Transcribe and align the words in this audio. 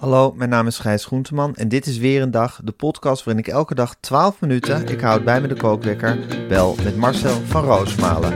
Hallo, 0.00 0.32
mijn 0.36 0.50
naam 0.50 0.66
is 0.66 0.78
Gijs 0.78 1.04
Groenteman 1.04 1.54
en 1.56 1.68
dit 1.68 1.86
is 1.86 1.98
weer 1.98 2.22
een 2.22 2.30
dag, 2.30 2.60
de 2.64 2.72
podcast 2.72 3.24
waarin 3.24 3.44
ik 3.44 3.50
elke 3.52 3.74
dag 3.74 3.94
12 4.00 4.40
minuten, 4.40 4.88
ik 4.88 5.00
houd 5.00 5.24
bij 5.24 5.40
me 5.40 5.48
de 5.48 5.54
kookwekker, 5.56 6.18
bel 6.48 6.76
met 6.84 6.96
Marcel 6.96 7.40
van 7.46 7.64
Roosmalen. 7.64 8.32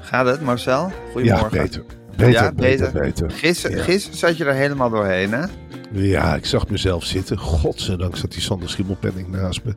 Gaat 0.00 0.26
het, 0.26 0.40
Marcel? 0.40 0.92
Goedemorgen. 1.12 1.56
Ja, 1.56 1.62
beter. 1.62 1.82
Beter, 2.16 2.32
Ja, 2.32 2.52
beter, 2.52 2.92
beter. 2.92 3.30
Gisteren, 3.30 3.76
Ja. 3.76 3.82
gisteren 3.82 4.18
zat 4.18 4.36
je 4.36 4.44
er 4.44 4.54
helemaal 4.54 4.90
doorheen, 4.90 5.32
hè? 5.32 5.44
Ja, 5.92 6.34
ik 6.34 6.46
zag 6.46 6.68
mezelf 6.68 7.04
zitten. 7.04 7.38
Godzijdank 7.38 8.16
zat 8.16 8.32
die 8.32 8.40
Sander 8.40 8.68
Schimmelpenning 8.70 9.28
naast 9.28 9.64
me. 9.64 9.74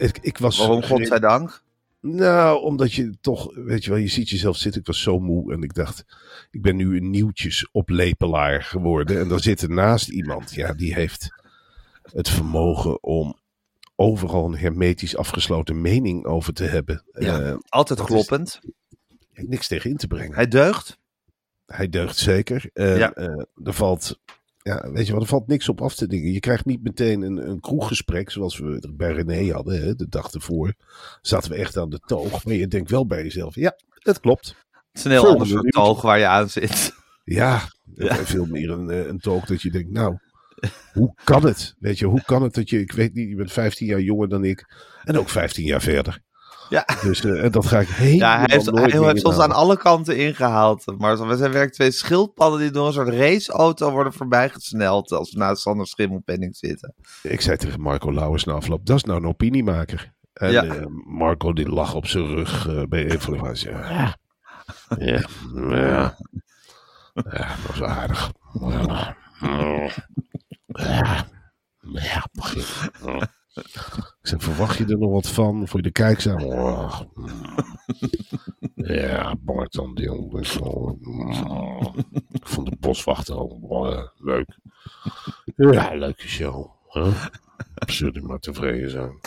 Ik, 0.00 0.18
ik 0.20 0.38
was... 0.38 0.58
Waarom, 0.58 0.82
godzijdank? 0.82 1.62
Nou, 2.00 2.62
omdat 2.62 2.92
je 2.92 3.14
toch, 3.20 3.54
weet 3.54 3.84
je 3.84 3.90
wel, 3.90 3.98
je 3.98 4.08
ziet 4.08 4.28
jezelf 4.28 4.56
zitten. 4.56 4.80
Ik 4.80 4.86
was 4.86 5.02
zo 5.02 5.18
moe 5.18 5.52
en 5.52 5.62
ik 5.62 5.74
dacht, 5.74 6.04
ik 6.50 6.62
ben 6.62 6.76
nu 6.76 6.96
een 6.96 7.10
nieuwtjesoplepelaar 7.10 8.62
geworden. 8.62 9.20
En 9.20 9.28
daar 9.28 9.40
zit 9.40 9.62
er 9.62 9.70
naast 9.70 10.08
iemand, 10.08 10.54
ja, 10.54 10.72
die 10.72 10.94
heeft 10.94 11.28
het 12.12 12.28
vermogen 12.28 13.02
om 13.02 13.38
overal 13.96 14.44
een 14.46 14.58
hermetisch 14.58 15.16
afgesloten 15.16 15.80
mening 15.80 16.24
over 16.24 16.52
te 16.52 16.64
hebben. 16.64 17.04
Ja, 17.12 17.40
Eh, 17.40 17.56
Altijd 17.68 17.98
is- 17.98 18.04
kloppend. 18.04 18.60
niks 19.32 19.68
tegen 19.68 19.90
in 19.90 19.96
te 19.96 20.06
brengen. 20.06 20.34
Hij 20.34 20.48
deugt. 20.48 20.98
Hij 21.66 21.88
deugt 21.88 22.16
zeker. 22.16 22.70
En, 22.72 22.98
Ja. 22.98 23.12
eh, 23.12 23.42
er 23.64 23.72
valt, 23.72 24.18
ja, 24.70 24.90
weet 24.92 25.06
je 25.06 25.12
wat, 25.12 25.22
er 25.22 25.28
valt 25.28 25.46
niks 25.46 25.68
op 25.68 25.82
af 25.82 25.94
te 25.94 26.06
dingen. 26.06 26.32
Je 26.32 26.40
krijgt 26.40 26.64
niet 26.64 26.82
meteen 26.82 27.22
een, 27.22 27.48
een 27.50 27.60
kroeggesprek 27.60 28.30
zoals 28.30 28.58
we 28.58 28.92
bij 28.96 29.12
René 29.12 29.52
hadden, 29.52 29.82
hè, 29.82 29.94
de 29.94 30.08
dag 30.08 30.32
ervoor. 30.32 30.74
Zaten 31.22 31.50
we 31.50 31.56
echt 31.56 31.76
aan 31.76 31.90
de 31.90 32.00
toog. 32.06 32.44
Maar 32.44 32.54
je 32.54 32.68
denkt 32.68 32.90
wel 32.90 33.06
bij 33.06 33.22
jezelf, 33.22 33.54
ja, 33.54 33.76
het 33.98 34.20
klopt. 34.20 34.46
Het 34.70 34.98
is 34.98 35.04
een 35.04 35.10
heel 35.10 35.26
ander 35.26 35.46
soort 35.46 35.72
toog 35.72 36.02
waar 36.02 36.18
je 36.18 36.26
aan 36.26 36.48
zit. 36.48 36.92
Ja, 37.24 37.62
is 37.94 38.16
veel 38.22 38.46
meer 38.46 38.70
een, 38.70 38.90
eh, 38.90 39.06
een 39.06 39.18
toog 39.18 39.44
dat 39.44 39.62
je 39.62 39.70
denkt, 39.70 39.90
nou, 39.90 40.18
hoe 40.92 41.14
kan 41.24 41.44
het? 41.44 41.74
Weet 41.78 41.98
je, 41.98 42.06
hoe 42.06 42.22
kan 42.22 42.42
het 42.42 42.54
dat 42.54 42.70
je, 42.70 42.80
ik 42.80 42.92
weet 42.92 43.14
niet, 43.14 43.28
je 43.28 43.36
bent 43.36 43.52
15 43.52 43.86
jaar 43.86 44.00
jonger 44.00 44.28
dan 44.28 44.44
ik. 44.44 44.74
En 45.04 45.18
ook 45.18 45.28
15 45.28 45.64
jaar 45.64 45.82
verder. 45.82 46.22
Ja. 46.70 46.84
Dus 47.02 47.24
eh, 47.24 47.44
en 47.44 47.50
dat 47.50 47.66
ga 47.66 47.80
ik 47.80 47.88
helemaal 47.88 48.18
Ja, 48.30 48.38
hij 48.38 48.46
heeft, 48.56 48.70
nooit 48.70 48.92
hij 48.92 49.02
heeft 49.06 49.24
ons 49.24 49.38
aan 49.38 49.52
alle 49.52 49.76
kanten 49.76 50.16
ingehaald. 50.16 50.84
Maar 50.98 51.10
we 51.10 51.36
zijn 51.36 51.38
werkelijk 51.38 51.72
twee 51.72 51.90
schildpadden 51.90 52.60
die 52.60 52.70
door 52.70 52.86
een 52.86 52.92
soort 52.92 53.08
raceauto 53.08 53.90
worden 53.90 54.12
voorbijgesneld 54.12 55.12
als 55.12 55.32
we 55.32 55.38
naast 55.38 55.62
Sander 55.62 55.86
Schimmelpenning 55.86 56.56
zitten. 56.56 56.94
Ik 57.22 57.40
zei 57.40 57.56
tegen 57.56 57.80
Marco 57.80 58.12
Lauwers 58.12 58.44
na 58.44 58.52
afloop, 58.52 58.86
dat 58.86 58.96
is 58.96 59.04
nou 59.04 59.18
een 59.20 59.26
opiniemaker. 59.28 60.12
En 60.32 60.52
Ja. 60.52 60.64
eh, 60.64 60.86
Marco 61.04 61.52
die 61.52 61.68
lag 61.68 61.94
op 61.94 62.06
zijn 62.06 62.26
rug 62.26 62.68
eh, 62.68 62.82
bij 62.88 63.10
een 63.10 63.20
van 63.20 63.32
de 63.32 63.38
was, 63.38 63.62
ja. 63.62 63.88
Ja, 63.90 64.16
ja, 64.98 65.20
ja. 65.76 66.16
Ja, 67.14 67.48
dat 67.66 67.78
was 67.78 67.82
aardig. 67.82 68.30
Ja, 68.60 69.16
ja, 70.66 71.26
ja, 71.92 72.26
zei, 74.22 74.40
verwacht 74.40 74.78
je 74.78 74.84
er 74.84 74.98
nog 74.98 75.10
wat 75.10 75.28
van? 75.28 75.68
Je 75.68 75.82
de 75.82 75.90
kijkzaam? 75.90 76.42
Oh, 76.42 77.00
Ja, 78.74 79.34
Bart 79.40 79.72
dan 79.72 79.94
die 79.94 80.10
Ik 82.30 82.46
vond 82.48 82.70
de 82.70 82.76
boswachter 82.80 83.36
eh, 83.92 84.02
leuk. 84.16 84.58
Ja, 85.56 85.94
leuke 85.94 86.28
show. 86.28 86.70
Hè? 86.88 87.10
Zul 87.86 88.12
je 88.12 88.20
maar 88.22 88.38
tevreden 88.38 88.90
zijn. 88.90 89.20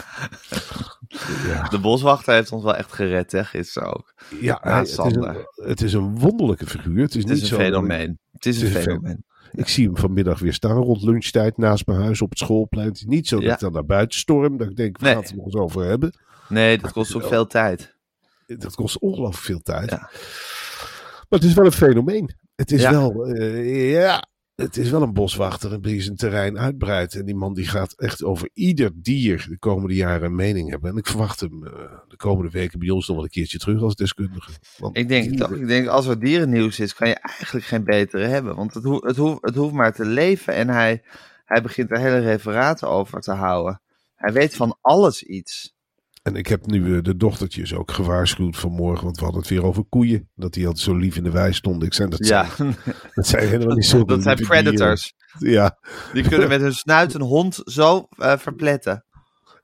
Ja, 1.48 1.68
De 1.70 1.80
boswachter 1.80 2.34
heeft 2.34 2.52
ons 2.52 2.64
wel 2.64 2.76
echt 2.76 2.94
gered, 2.94 3.32
hè, 3.32 3.44
gisteren 3.46 3.94
ook. 3.96 4.14
ja 4.42 4.58
hij- 4.62 4.78
het, 4.78 4.88
is 4.88 4.98
een, 4.98 5.46
het 5.56 5.82
is 5.82 5.94
een 5.94 6.20
wonderlijke 6.20 6.66
figuur. 6.68 7.02
Het 7.02 7.16
is, 7.16 7.22
Het 7.24 7.32
is 7.32 7.42
niet 7.42 7.52
een 7.52 7.58
zo 7.58 7.64
fenomeen. 7.64 8.20
Het 8.32 8.46
is 8.46 8.62
een 8.62 8.68
Het 8.68 8.78
is 8.78 8.86
een 8.86 8.92
fenomeen. 8.92 9.26
Ik 9.56 9.68
zie 9.68 9.86
hem 9.86 9.98
vanmiddag 9.98 10.40
weer 10.40 10.54
staan 10.54 10.78
rond 10.78 11.04
lunchtijd 11.04 11.58
naast 11.58 11.88
mijn 11.88 12.00
huis 12.02 12.22
op 12.22 12.30
het 12.30 12.40
schoolplein. 12.40 12.88
Het 12.88 12.96
is 12.96 13.04
niet 13.06 13.28
zo 13.28 13.40
dat 13.40 13.54
ik 13.54 13.60
dan 13.60 13.72
naar 13.74 13.86
buiten 13.86 14.20
storm. 14.20 14.58
Dat 14.58 14.70
ik 14.70 14.76
denk, 14.76 14.98
we 14.98 15.04
Nee. 15.04 15.14
gaan 15.14 15.22
het 15.22 15.32
er 15.32 15.38
nog 15.38 15.46
eens 15.46 15.56
over 15.56 15.84
hebben. 15.86 16.14
Nee, 16.50 16.78
dat 16.78 16.92
kost 16.92 17.16
ook 17.16 17.24
veel 17.28 17.48
tijd. 17.48 17.96
Dat 18.48 18.76
kost 18.76 19.00
ongelooflijk 19.00 19.44
veel 19.46 19.60
tijd. 19.62 19.90
Ja. 19.90 19.98
Maar 21.30 21.40
het 21.40 21.44
is 21.44 21.54
wel 21.54 21.66
een 21.66 21.72
fenomeen. 21.72 22.36
Het 22.56 22.72
is 22.72 22.82
Ja. 22.82 22.92
wel, 22.92 23.26
eh, 23.26 23.92
ja, 23.92 24.24
het 24.56 24.78
is 24.78 24.90
wel 24.90 25.02
een 25.02 25.14
boswachter 25.14 25.82
die 25.82 26.02
zijn 26.02 26.16
terrein 26.16 26.60
uitbreidt. 26.60 27.16
En 27.16 27.26
die 27.26 27.36
man 27.36 27.54
die 27.54 27.68
gaat 27.68 27.94
echt 28.00 28.24
over 28.24 28.50
ieder 28.54 28.92
dier 28.96 29.46
de 29.50 29.58
komende 29.58 29.96
jaren 29.96 30.26
een 30.26 30.36
mening 30.36 30.70
hebben. 30.70 30.92
En 30.92 30.98
ik 30.98 31.08
verwacht 31.08 31.40
hem 31.40 31.66
eh, 31.66 31.72
de 32.08 32.16
komende 32.16 32.52
weken 32.52 32.80
bij 32.80 32.90
ons 32.90 33.08
nog 33.08 33.16
wel 33.16 33.26
een 33.26 33.32
keertje 33.32 33.58
terug 33.58 33.82
als 33.82 33.96
deskundige. 33.96 34.52
Want 34.78 34.98
Ik 34.98 35.08
denk, 35.08 35.30
dieren- 35.30 35.62
ik 35.62 35.68
denk, 35.68 35.88
als 35.88 36.06
er 36.08 36.20
dierennieuws 36.20 36.80
is, 36.80 36.94
kan 36.94 37.08
je 37.08 37.16
eigenlijk 37.16 37.66
geen 37.66 37.84
betere 37.84 38.26
hebben. 38.26 38.56
Want 38.56 38.74
het, 38.74 38.84
het 39.42 39.56
hoeft 39.56 39.74
maar 39.74 39.94
te 39.94 40.06
leven 40.06 40.54
en 40.54 40.70
hij, 40.70 41.04
hij 41.46 41.62
begint 41.62 41.92
er 41.92 42.00
hele 42.00 42.20
referaten 42.20 42.88
over 42.90 43.22
te 43.22 43.32
houden. 43.32 43.82
Hij 44.16 44.34
weet 44.34 44.56
van 44.56 44.78
alles 44.82 45.24
iets. 45.24 45.73
En 46.24 46.36
ik 46.36 46.48
heb 46.48 46.66
nu 46.66 46.96
eh, 46.96 47.02
de 47.04 47.16
dochtertjes 47.18 47.74
ook 47.74 47.92
gewaarschuwd 47.92 48.58
vanmorgen, 48.58 49.04
want 49.04 49.18
we 49.18 49.24
hadden 49.24 49.42
het 49.42 49.50
weer 49.50 49.64
over 49.64 49.84
koeien. 49.90 50.30
Dat 50.36 50.54
die 50.54 50.66
altijd 50.68 50.84
zo 50.86 50.96
lief 50.96 51.16
in 51.18 51.24
de 51.24 51.32
wei 51.32 51.54
stonden. 51.54 51.88
Ik 51.88 51.94
zei, 51.94 52.10
dat, 52.10 52.28
Ja, 52.28 52.50
zijn, 52.56 52.76
dat 53.14 53.28
zijn 53.28 53.48
helemaal 53.48 53.76
niet 53.76 53.86
zo 53.96 54.04
dat 54.04 54.24
zijn 54.24 54.38
predators. 54.38 55.14
Ja, 55.40 55.78
Die 56.14 56.28
kunnen 56.28 56.48
met 56.50 56.62
hun 56.62 56.74
snuit 56.74 57.14
een 57.14 57.22
hond 57.22 57.62
zo 57.64 58.08
eh, 58.10 58.38
verpletten. 58.38 59.06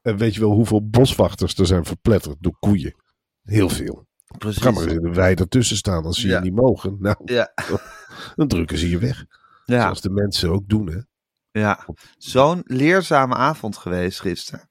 en 0.02 0.18
weet 0.18 0.34
je 0.34 0.40
wel 0.40 0.52
hoeveel 0.52 0.88
boswachters 0.90 1.56
er 1.58 1.66
zijn 1.66 1.86
verpletterd 1.86 2.36
door 2.40 2.58
koeien? 2.60 2.96
Heel 3.44 3.70
veel. 3.70 4.08
Precies. 4.38 4.62
Ga 4.62 4.72
maar 4.72 4.84
eens 4.84 4.94
in 4.94 5.02
de 5.02 5.14
wei 5.14 5.34
ertussen 5.36 5.78
staan 5.78 6.04
als 6.06 6.20
ze 6.20 6.28
Ja. 6.28 6.36
je 6.38 6.42
niet 6.44 6.56
mogen. 6.56 6.96
Nou, 7.00 7.16
Ja, 7.26 7.54
dan 8.36 8.48
drukken 8.48 8.78
ze 8.78 8.90
je 8.90 8.98
weg. 8.98 9.26
ja, 9.66 9.82
Zoals 9.82 10.02
de 10.02 10.10
mensen 10.10 10.50
ook 10.52 10.68
doen, 10.70 10.90
hè. 10.92 11.00
ja. 11.62 11.86
Zo'n 12.18 12.62
leerzame 12.66 13.36
avond 13.36 13.78
geweest 13.78 14.20
gisteren. 14.20 14.69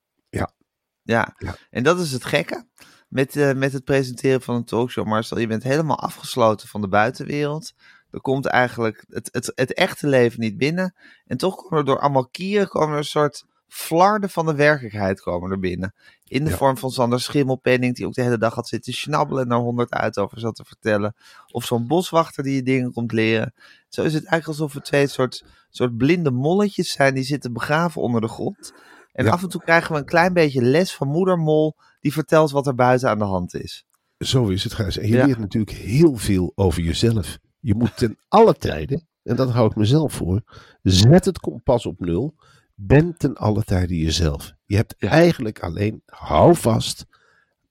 Ja. 1.08 1.34
En 1.70 1.82
dat 1.82 2.00
is 2.00 2.12
het 2.12 2.24
gekke. 2.24 2.66
Met, 3.08 3.36
eh, 3.36 3.52
met 3.54 3.72
het 3.72 3.84
presenteren 3.84 4.42
van 4.42 4.54
een 4.54 4.64
talkshow, 4.64 5.06
Marcel. 5.06 5.38
Je 5.38 5.46
bent 5.46 5.62
helemaal 5.62 5.98
afgesloten 5.98 6.68
van 6.68 6.80
de 6.80 6.88
buitenwereld. 6.88 7.72
Er 8.10 8.20
komt 8.20 8.46
eigenlijk 8.46 9.04
het, 9.08 9.28
het, 9.32 9.52
het 9.54 9.74
echte 9.74 10.06
leven 10.06 10.40
niet 10.40 10.56
binnen. 10.56 10.94
En 11.26 11.36
toch 11.36 11.56
komen 11.56 11.78
er 11.78 11.84
door 11.84 12.00
allemaal 12.00 12.28
kieren 12.28 12.68
komen 12.68 12.92
er 12.92 12.98
een 12.98 13.04
soort 13.04 13.44
flarden 13.68 14.30
van 14.30 14.46
de 14.46 14.54
werkelijkheid 14.54 15.20
komen 15.20 15.50
er 15.50 15.58
binnen. 15.58 15.94
In 16.24 16.44
de 16.44 16.50
Ja. 16.50 16.56
vorm 16.56 16.78
van 16.78 16.90
Sander 16.90 17.20
Schimmelpenning, 17.20 17.94
die 17.94 18.06
ook 18.06 18.14
de 18.14 18.22
hele 18.22 18.38
dag 18.38 18.54
had 18.54 18.68
zitten 18.68 18.92
schnabbelen 18.92 19.42
en 19.42 19.48
daar 19.48 19.58
honderd 19.58 19.90
uit 19.90 20.18
over 20.18 20.40
zat 20.40 20.54
te 20.54 20.64
vertellen. 20.64 21.14
Of 21.52 21.64
zo'n 21.64 21.86
boswachter 21.86 22.42
die 22.42 22.54
je 22.54 22.62
dingen 22.62 22.92
komt 22.92 23.12
leren. 23.12 23.54
Zo 23.88 24.02
is 24.02 24.14
het 24.14 24.24
eigenlijk 24.24 24.60
alsof 24.60 24.72
we 24.72 24.80
twee 24.80 25.06
soort, 25.06 25.44
soort 25.70 25.96
blinde 25.96 26.30
molletjes 26.30 26.92
zijn 26.92 27.14
die 27.14 27.24
zitten 27.24 27.52
begraven 27.52 28.02
onder 28.02 28.20
de 28.20 28.28
grond. 28.28 28.72
En 29.18 29.24
Ja. 29.24 29.30
af 29.30 29.42
en 29.42 29.48
toe 29.48 29.60
krijgen 29.60 29.92
we 29.92 29.98
een 29.98 30.04
klein 30.04 30.32
beetje 30.32 30.62
les 30.62 30.94
van 30.94 31.08
moedermol 31.08 31.76
die 32.00 32.12
vertelt 32.12 32.50
wat 32.50 32.66
er 32.66 32.74
buiten 32.74 33.08
aan 33.08 33.18
de 33.18 33.24
hand 33.24 33.54
is. 33.54 33.84
Zo 34.18 34.48
is 34.48 34.64
het, 34.64 34.72
Gijs. 34.72 34.98
En 34.98 35.08
je 35.08 35.16
Ja. 35.16 35.26
leert 35.26 35.38
natuurlijk 35.38 35.76
heel 35.76 36.16
veel 36.16 36.52
over 36.54 36.82
jezelf. 36.82 37.38
Je 37.60 37.74
moet 37.74 37.96
ten 37.96 38.18
alle 38.28 38.54
tijden, 38.54 39.06
en 39.22 39.36
dat 39.36 39.50
hou 39.50 39.70
ik 39.70 39.76
mezelf 39.76 40.12
voor, 40.12 40.42
zet 40.82 41.24
het 41.24 41.38
kompas 41.38 41.86
op 41.86 42.00
nul. 42.00 42.34
Ben 42.74 43.16
ten 43.16 43.34
alle 43.34 43.62
tijden 43.62 43.96
jezelf. 43.96 44.52
Je 44.64 44.76
hebt 44.76 44.94
Ja. 44.98 45.08
eigenlijk 45.08 45.58
alleen, 45.60 46.02
hou 46.06 46.56
vast 46.56 47.04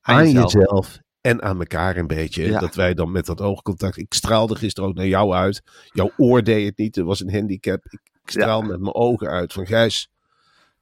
Aan 0.01 0.15
aan, 0.15 0.25
jezelf. 0.25 0.51
jezelf 0.53 0.99
en 1.21 1.41
aan 1.41 1.59
elkaar 1.59 1.97
een 1.97 2.07
beetje. 2.07 2.43
Ja. 2.45 2.59
Dat 2.59 2.75
wij 2.75 2.93
dan 2.93 3.11
met 3.11 3.25
dat 3.25 3.41
oogcontact. 3.41 3.97
Ik 3.97 4.13
straalde 4.13 4.55
gisteren 4.55 4.89
ook 4.89 4.95
naar 4.95 5.07
jou 5.07 5.33
uit. 5.33 5.61
Jouw 5.93 6.11
oor 6.17 6.43
deed 6.43 6.65
het 6.65 6.77
niet. 6.77 6.97
Er 6.97 7.03
was 7.05 7.19
een 7.21 7.31
handicap. 7.31 7.85
Ik, 7.85 7.99
Ik 8.23 8.29
straal 8.33 8.61
met 8.61 8.79
mijn 8.79 8.93
ogen 8.95 9.27
uit 9.27 9.53
van 9.53 9.65
Gijs. 9.65 10.09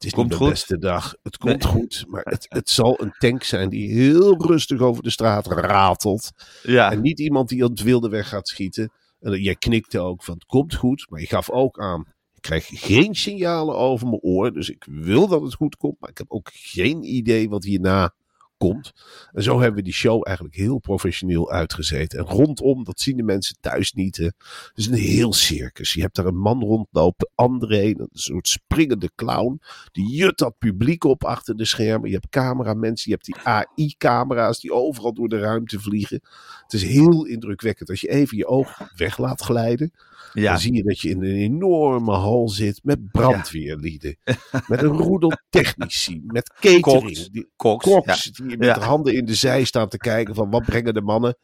Het 0.06 0.14
is 0.14 0.20
Komt 0.20 0.30
niet 0.30 0.40
de 0.40 0.46
goed. 0.46 0.54
beste 0.54 0.78
dag. 0.78 1.16
Het 1.24 1.38
komt 1.38 1.64
Nee. 1.64 1.72
goed. 1.72 2.06
Maar 2.08 2.22
het, 2.24 2.46
het 2.50 2.70
zal 2.70 3.02
een 3.02 3.14
tank 3.18 3.44
zijn 3.44 3.70
die 3.70 3.92
heel 3.92 4.46
rustig 4.48 4.80
over 4.80 5.04
de 5.04 5.10
straat 5.10 5.48
ratelt. 5.48 6.32
Ja, 6.64 6.92
En 6.92 7.02
niet 7.02 7.20
iemand 7.20 7.50
die 7.50 7.64
op 7.64 7.70
het 7.70 7.82
wilde 7.82 8.10
weg 8.10 8.30
gaat 8.30 8.48
schieten. 8.48 8.92
En 9.20 9.42
jij 9.42 9.56
knikte 9.56 10.00
ook 10.00 10.24
van 10.24 10.34
het 10.34 10.46
komt 10.46 10.76
goed. 10.76 11.06
Maar 11.10 11.20
je 11.20 11.28
gaf 11.28 11.50
ook 11.50 11.80
aan. 11.80 12.06
Ik 12.36 12.42
krijg 12.42 12.68
geen 12.72 13.16
signalen 13.16 13.76
over 13.76 14.08
mijn 14.08 14.22
oor. 14.22 14.54
Dus 14.54 14.70
ik 14.70 14.86
wil 14.90 15.28
dat 15.28 15.42
het 15.42 15.54
goed 15.54 15.78
komt. 15.78 16.00
Maar 16.00 16.10
ik 16.10 16.18
heb 16.18 16.32
ook 16.32 16.50
geen 16.54 17.04
idee 17.16 17.50
wat 17.50 17.64
hierna 17.64 18.14
komt. 18.58 18.94
En 19.32 19.44
zo 19.44 19.60
hebben 19.60 19.76
we 19.76 19.82
die 19.82 19.94
show 19.94 20.22
eigenlijk 20.26 20.56
heel 20.56 20.80
professioneel 20.80 21.52
uitgezet. 21.52 22.14
En 22.14 22.24
rondom, 22.24 22.84
dat 22.84 23.00
zien 23.00 23.18
de 23.18 23.24
mensen 23.24 23.58
thuis 23.60 23.94
niet. 23.94 24.18
Hè. 24.18 24.26
Het 24.26 24.72
is 24.74 24.88
een 24.88 24.94
heel 24.94 25.34
circus. 25.34 25.94
Je 25.94 26.02
hebt 26.02 26.16
daar 26.16 26.26
een 26.26 26.40
man 26.40 26.64
rondlopen, 26.64 27.32
André, 27.36 27.84
een 27.84 28.10
soort 28.12 28.48
springende 28.48 29.12
clown. 29.16 29.62
Die 29.92 30.08
jut 30.08 30.38
dat 30.38 30.58
publiek 30.58 31.04
op 31.04 31.24
achter 31.24 31.56
de 31.56 31.66
schermen. 31.66 32.10
Je 32.10 32.16
hebt 32.16 32.30
cameramensen, 32.30 33.12
je 33.12 33.12
hebt 33.12 33.26
die 33.26 33.38
AI-camera's 33.44 34.60
die 34.60 34.74
overal 34.74 35.14
door 35.14 35.30
de 35.30 35.40
ruimte 35.40 35.80
vliegen. 35.80 36.20
Het 36.62 36.74
is 36.74 36.84
heel 36.84 37.26
indrukwekkend. 37.26 37.90
Als 37.90 38.02
je 38.02 38.10
even 38.10 38.38
je 38.38 38.48
oog 38.48 38.92
weg 38.96 39.18
laat 39.18 39.42
glijden, 39.42 39.92
ja. 40.34 40.52
dan 40.52 40.60
zie 40.60 40.74
je 40.74 40.84
dat 40.84 41.00
je 41.00 41.10
in 41.10 41.24
een 41.24 41.36
enorme 41.36 42.12
hal 42.12 42.50
zit 42.50 42.80
met 42.84 43.12
brandweerlieden. 43.12 44.18
Met 44.68 44.82
een 44.82 44.98
roedel 44.98 45.32
technici, 45.50 46.22
met 46.26 46.54
catering. 46.54 46.82
Koks. 46.82 47.30
Die, 47.30 47.48
Koks. 47.56 47.86
koks 47.86 48.24
die 48.32 48.45
met 48.46 48.64
Ja. 48.64 48.74
de 48.74 48.80
handen 48.80 49.14
in 49.16 49.26
de 49.26 49.36
zij 49.36 49.64
staan 49.64 49.88
te 49.88 49.98
kijken 49.98 50.36
van 50.36 50.50
wat 50.50 50.66
brengen 50.66 50.94
de 50.94 51.02
mannen. 51.02 51.38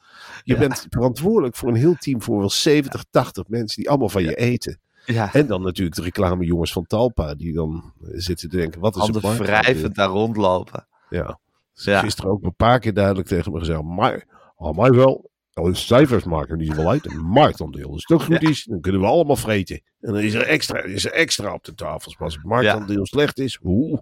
Je 0.44 0.54
Ja. 0.54 0.60
bent 0.60 0.88
verantwoordelijk 0.90 1.56
voor 1.56 1.70
een 1.70 1.76
heel 1.76 1.96
team 1.96 2.22
voor 2.22 2.40
wel 2.40 2.50
70, 2.50 3.04
80 3.10 3.48
mensen 3.48 3.78
die 3.82 3.90
allemaal 3.90 4.10
van 4.10 4.24
je 4.24 4.36
eten. 4.36 4.80
Ja. 5.06 5.34
En 5.34 5.48
dan 5.48 5.62
natuurlijk 5.62 5.96
de 5.96 6.02
reclamejongens 6.02 6.72
van 6.72 6.86
Talpa 6.86 7.36
die 7.36 7.54
dan 7.54 7.94
eh, 8.02 8.08
zitten 8.14 8.50
te 8.50 8.58
denken 8.58 8.82
wat 8.82 8.96
is 8.96 9.02
handen 9.02 9.26
het 9.28 9.38
wrijvend 9.38 9.96
daar 9.96 10.10
rondlopen. 10.10 10.88
Ja. 11.10 11.40
Ja. 11.74 12.00
Gisteren 12.00 12.32
ook 12.32 12.44
een 12.44 12.56
paar 12.56 12.80
keer 12.80 12.94
duidelijk 12.94 13.28
tegen 13.28 13.52
me 13.52 13.60
gezegd, 13.60 13.82
maar 13.82 14.26
al 14.56 14.74
mij 14.74 14.90
wel, 14.90 15.30
de 15.54 15.76
cijfers 15.76 16.24
maken 16.24 16.58
niet 16.58 16.76
wel 16.76 16.90
uit. 16.90 17.06
Een 17.06 17.20
marktaandeel. 17.26 17.90
Als 17.92 18.06
het 18.08 18.18
ook 18.18 18.24
goed 18.26 18.42
is, 18.50 18.64
dan 18.64 18.82
kunnen 18.82 19.02
we 19.02 19.08
allemaal 19.08 19.36
vreten. 19.36 19.82
En 20.00 20.14
dan 20.14 20.22
is 20.22 20.34
er 20.34 20.42
extra, 20.42 20.84
is 20.84 21.06
er 21.06 21.12
extra 21.12 21.54
op 21.54 21.64
de 21.64 21.74
tafels. 21.76 22.14
Maar 22.18 22.26
als 22.28 22.36
het 22.36 22.44
marktaandeel 22.46 23.06
slecht 23.06 23.40
is, 23.40 23.60
oeh, 23.64 24.00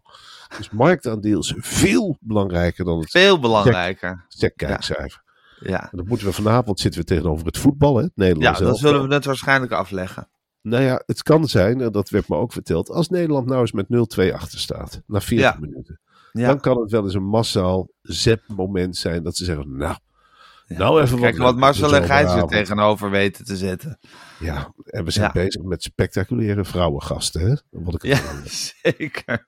is 0.59 0.69
marktaandeel 0.69 1.39
is 1.39 1.53
veel 1.57 2.17
belangrijker 2.19 2.85
dan 2.85 2.99
het 2.99 3.11
Veel 3.11 3.39
belangrijker. 3.39 4.25
kijkcijfer. 4.55 5.21
Ja, 5.59 5.89
dan 5.91 6.07
moeten 6.07 6.27
we 6.27 6.33
vanavond 6.33 6.79
zitten 6.79 7.01
we 7.01 7.05
tegenover 7.07 7.45
het 7.45 7.57
voetbal, 7.57 7.95
hè? 7.97 8.03
Het 8.03 8.11
ja 8.15 8.47
elftal. 8.47 8.75
zullen 8.75 9.07
we 9.07 9.13
het 9.13 9.25
waarschijnlijk 9.25 9.71
afleggen. 9.71 10.29
Nou 10.61 10.83
ja, 10.83 11.03
het 11.05 11.23
kan 11.23 11.47
zijn, 11.47 11.81
en 11.81 11.91
dat 11.91 12.09
werd 12.09 12.27
me 12.27 12.35
ook 12.35 12.51
verteld, 12.51 12.89
als 12.89 13.09
Nederland 13.09 13.47
nou 13.47 13.59
eens 13.61 13.71
met 13.71 13.85
0-2 14.29 14.33
achter 14.33 14.59
staat, 14.59 15.01
na 15.07 15.21
40 15.21 15.53
Ja. 15.53 15.57
minuten. 15.59 15.99
Ja. 16.31 16.47
Dan 16.47 16.59
kan 16.59 16.81
het 16.81 16.91
wel 16.91 17.03
eens 17.03 17.13
een 17.13 17.27
massaal 17.27 17.89
zep-moment 18.01 18.97
zijn 18.97 19.23
dat 19.23 19.35
ze 19.35 19.45
zeggen, 19.45 19.77
nou. 19.77 19.95
Nou 20.77 21.01
even 21.01 21.19
Kijk 21.19 21.37
wat 21.37 21.45
wat 21.45 21.57
Marcel 21.57 21.95
en 21.95 22.03
Gijs 22.03 22.31
er 22.31 22.47
tegenover 22.47 23.09
weten 23.09 23.45
te 23.45 23.57
zetten. 23.57 23.99
Ja, 24.39 24.73
en 24.85 25.05
we 25.05 25.11
zijn 25.11 25.25
Ja. 25.25 25.31
bezig 25.43 25.61
met 25.61 25.83
spectaculaire 25.83 26.65
vrouwengasten, 26.65 27.41
hè? 27.49 27.55
Wat 27.69 27.93
ik 27.93 28.03
Ja, 28.03 28.19
zeker. 28.83 29.47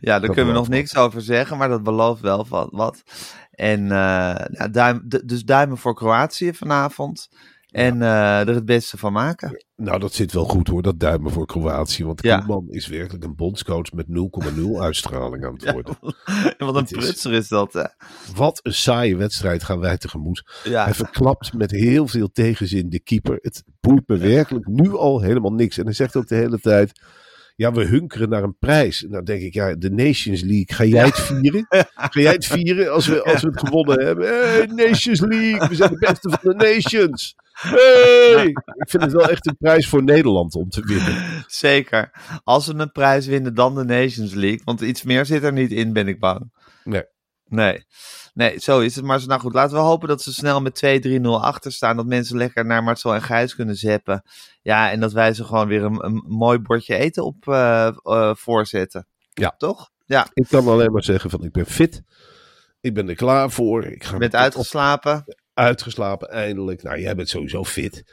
Ja, 0.00 0.18
daar 0.18 0.30
kunnen 0.30 0.46
we 0.46 0.58
nog 0.58 0.68
niks 0.68 0.96
over 0.96 1.20
zeggen, 1.22 1.56
maar 1.58 1.68
dat 1.68 1.82
belooft 1.82 2.20
wel 2.20 2.44
van 2.44 2.68
wat. 2.72 3.02
En 3.50 3.82
eh, 3.82 4.44
ja, 4.50 4.68
duim, 4.70 5.08
d- 5.08 5.28
dus 5.28 5.44
duimen 5.44 5.78
voor 5.78 5.94
Kroatië 5.94 6.54
vanavond. 6.54 7.28
En 7.72 8.02
eh, 8.02 8.40
er 8.40 8.54
het 8.54 8.64
beste 8.64 8.98
van 8.98 9.12
maken. 9.12 9.64
Nou, 9.76 9.98
dat 9.98 10.14
zit 10.14 10.32
wel 10.32 10.44
goed 10.44 10.68
hoor, 10.68 10.82
dat 10.82 11.00
duimen 11.00 11.30
voor 11.32 11.46
Kroatië. 11.46 12.04
Want 12.04 12.22
Ja. 12.22 12.38
Koeman 12.38 12.66
is 12.68 12.86
werkelijk 12.86 13.24
een 13.24 13.36
bondscoach 13.36 13.92
met 13.92 14.06
0,0 14.06 14.12
uitstraling 14.78 15.44
aan 15.44 15.52
het 15.52 15.72
worden. 15.72 15.96
Wat 16.58 16.76
een 16.76 16.84
prutser 16.84 17.32
is 17.32 17.48
dat, 17.48 17.72
hè? 17.72 17.84
Wat 18.34 18.60
een 18.62 18.74
saaie 18.74 19.16
wedstrijd 19.16 19.62
gaan 19.64 19.80
wij 19.80 19.98
tegemoet. 19.98 20.60
Ja, 20.64 20.84
Hij 20.84 20.94
verklapt 20.94 21.52
met 21.52 21.70
heel 21.70 22.06
veel 22.06 22.28
tegenzin 22.32 22.88
de 22.88 23.00
keeper. 23.00 23.38
Het 23.40 23.64
boeit 23.80 24.08
me 24.08 24.16
werkelijk 24.16 24.66
nu 24.66 24.96
al 24.96 25.20
helemaal 25.20 25.52
niks. 25.52 25.78
En 25.78 25.84
hij 25.84 25.94
zegt 25.94 26.16
ook 26.16 26.28
de 26.28 26.34
hele 26.34 26.60
tijd... 26.60 27.00
Ja, 27.56 27.72
we 27.72 27.84
hunkeren 27.84 28.28
naar 28.28 28.42
een 28.42 28.56
prijs. 28.58 29.04
En 29.04 29.10
dan 29.10 29.24
denk 29.24 29.42
ik, 29.42 29.54
ja, 29.54 29.74
de 29.74 29.90
Nations 29.90 30.40
League. 30.40 30.76
Ga 30.76 30.84
jij 30.84 31.04
het 31.04 31.20
vieren? 31.20 31.66
Ga 31.94 32.20
jij 32.20 32.32
het 32.32 32.46
vieren 32.46 32.92
als 32.92 33.06
we, 33.06 33.24
als 33.24 33.42
we 33.42 33.48
het 33.48 33.58
gewonnen 33.58 34.04
hebben? 34.04 34.26
Hey, 34.26 34.66
Nations 34.66 35.20
League, 35.20 35.68
we 35.68 35.74
zijn 35.74 35.90
de 35.90 35.98
beste 35.98 36.30
van 36.30 36.38
de 36.42 36.54
Nations. 36.54 37.34
Hey! 37.52 38.46
Ik 38.76 38.90
vind 38.90 39.02
het 39.02 39.12
wel 39.12 39.28
echt 39.28 39.46
een 39.46 39.56
prijs 39.56 39.88
voor 39.88 40.02
Nederland 40.02 40.54
om 40.54 40.68
te 40.68 40.82
winnen. 40.84 41.44
zeker. 41.46 42.10
Als 42.44 42.66
we 42.66 42.74
een 42.74 42.92
prijs 42.92 43.26
winnen, 43.26 43.54
dan 43.54 43.74
de 43.74 43.84
Nations 43.84 44.34
League. 44.34 44.60
Want 44.64 44.80
iets 44.80 45.02
meer 45.02 45.26
zit 45.26 45.42
er 45.42 45.52
niet 45.52 45.72
in, 45.72 45.92
ben 45.92 46.08
ik 46.08 46.18
bang. 46.18 46.52
Nee. 46.84 47.04
Nee. 47.48 47.84
Nee, 48.34 48.58
zo 48.60 48.80
is 48.80 48.96
het. 48.96 49.04
Maar 49.04 49.26
nou 49.26 49.40
goed, 49.40 49.52
laten 49.54 49.76
we 49.76 49.82
hopen 49.82 50.08
dat 50.08 50.22
ze 50.22 50.32
snel 50.32 50.60
met 50.60 50.82
2-3-0 51.18 51.20
achter 51.22 51.72
staan. 51.72 51.96
Dat 51.96 52.06
mensen 52.06 52.36
lekker 52.36 52.64
naar 52.66 52.82
Marcel 52.82 53.14
en 53.14 53.22
Gijs 53.22 53.54
kunnen 53.54 53.76
zeppen. 53.76 54.22
Ja, 54.62 54.90
en 54.90 55.00
dat 55.00 55.12
wij 55.12 55.34
ze 55.34 55.44
gewoon 55.44 55.68
weer 55.68 55.82
een, 55.82 56.04
een 56.04 56.24
mooi 56.26 56.58
bordje 56.58 56.96
eten 56.96 57.24
op 57.24 57.48
eh, 57.48 57.86
eh, 58.02 58.34
voorzetten. 58.34 59.06
Ja. 59.32 59.54
Toch? 59.58 59.90
Ja. 60.06 60.26
Ik 60.34 60.46
kan 60.48 60.66
alleen 60.68 60.92
maar 60.92 61.04
zeggen 61.04 61.30
van 61.30 61.44
ik 61.44 61.52
ben 61.52 61.66
fit. 61.66 62.02
Ik 62.80 62.94
ben 62.94 63.08
er 63.08 63.14
klaar 63.14 63.50
voor. 63.50 63.84
Ik 63.84 64.04
ga 64.04 64.12
Je 64.12 64.18
bent 64.18 64.34
op- 64.34 64.40
uitgeslapen. 64.40 65.24
uitgeslapen 65.54 66.28
eindelijk. 66.30 66.82
Nou, 66.82 67.00
jij 67.00 67.14
bent 67.14 67.28
sowieso 67.28 67.64
fit. 67.64 68.04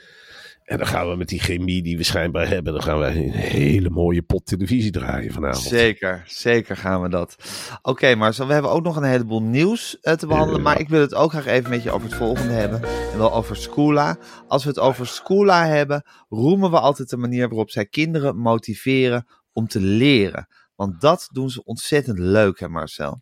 En 0.69 0.77
dan 0.77 0.87
gaan 0.87 1.09
we 1.09 1.15
met 1.15 1.27
die 1.27 1.39
chemie 1.39 1.81
die 1.81 1.97
we 1.97 2.03
schijnbaar 2.03 2.47
hebben, 2.47 2.73
dan 2.73 2.81
gaan 2.81 2.99
wij 2.99 3.15
een 3.15 3.31
hele 3.31 3.89
mooie 3.89 4.21
pot 4.21 4.45
televisie 4.45 4.91
draaien 4.91 5.33
vanavond. 5.33 5.65
Zeker, 5.65 6.23
zeker 6.27 6.77
gaan 6.77 7.01
we 7.01 7.09
dat. 7.09 7.35
Oké, 7.81 8.15
Marcel, 8.15 8.47
we 8.47 8.53
hebben 8.53 8.71
ook 8.71 8.83
nog 8.83 8.95
een 8.95 9.03
heleboel 9.03 9.41
nieuws 9.41 9.99
eh, 9.99 10.13
te 10.13 10.27
behandelen. 10.27 10.61
Maar 10.61 10.79
ik 10.79 10.89
wil 10.89 11.01
het 11.01 11.15
ook 11.15 11.31
graag 11.31 11.45
even 11.45 11.69
met 11.69 11.83
je 11.83 11.91
over 11.91 12.07
het 12.07 12.17
volgende 12.17 12.53
hebben. 12.53 12.83
En 12.83 13.17
wel 13.17 13.33
over 13.33 13.55
Scoola. 13.55 14.17
Als 14.47 14.63
we 14.63 14.69
het 14.69 14.79
over 14.79 15.07
Scoola 15.07 15.65
hebben, 15.65 16.03
roemen 16.29 16.71
we 16.71 16.79
altijd 16.79 17.09
de 17.09 17.17
manier 17.17 17.47
waarop 17.47 17.69
zij 17.69 17.85
kinderen 17.85 18.37
motiveren 18.37 19.25
om 19.53 19.67
te 19.67 19.79
leren. 19.81 20.47
Want 20.75 21.01
dat 21.01 21.29
doen 21.31 21.49
ze 21.49 21.63
ontzettend 21.63 22.19
leuk, 22.19 22.59
hè 22.59 22.67
Marcel? 22.69 23.21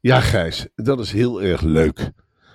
Ja, 0.00 0.20
Gijs, 0.20 0.68
dat 0.74 1.00
is 1.00 1.12
heel 1.12 1.42
erg 1.42 1.60
leuk. 1.60 1.98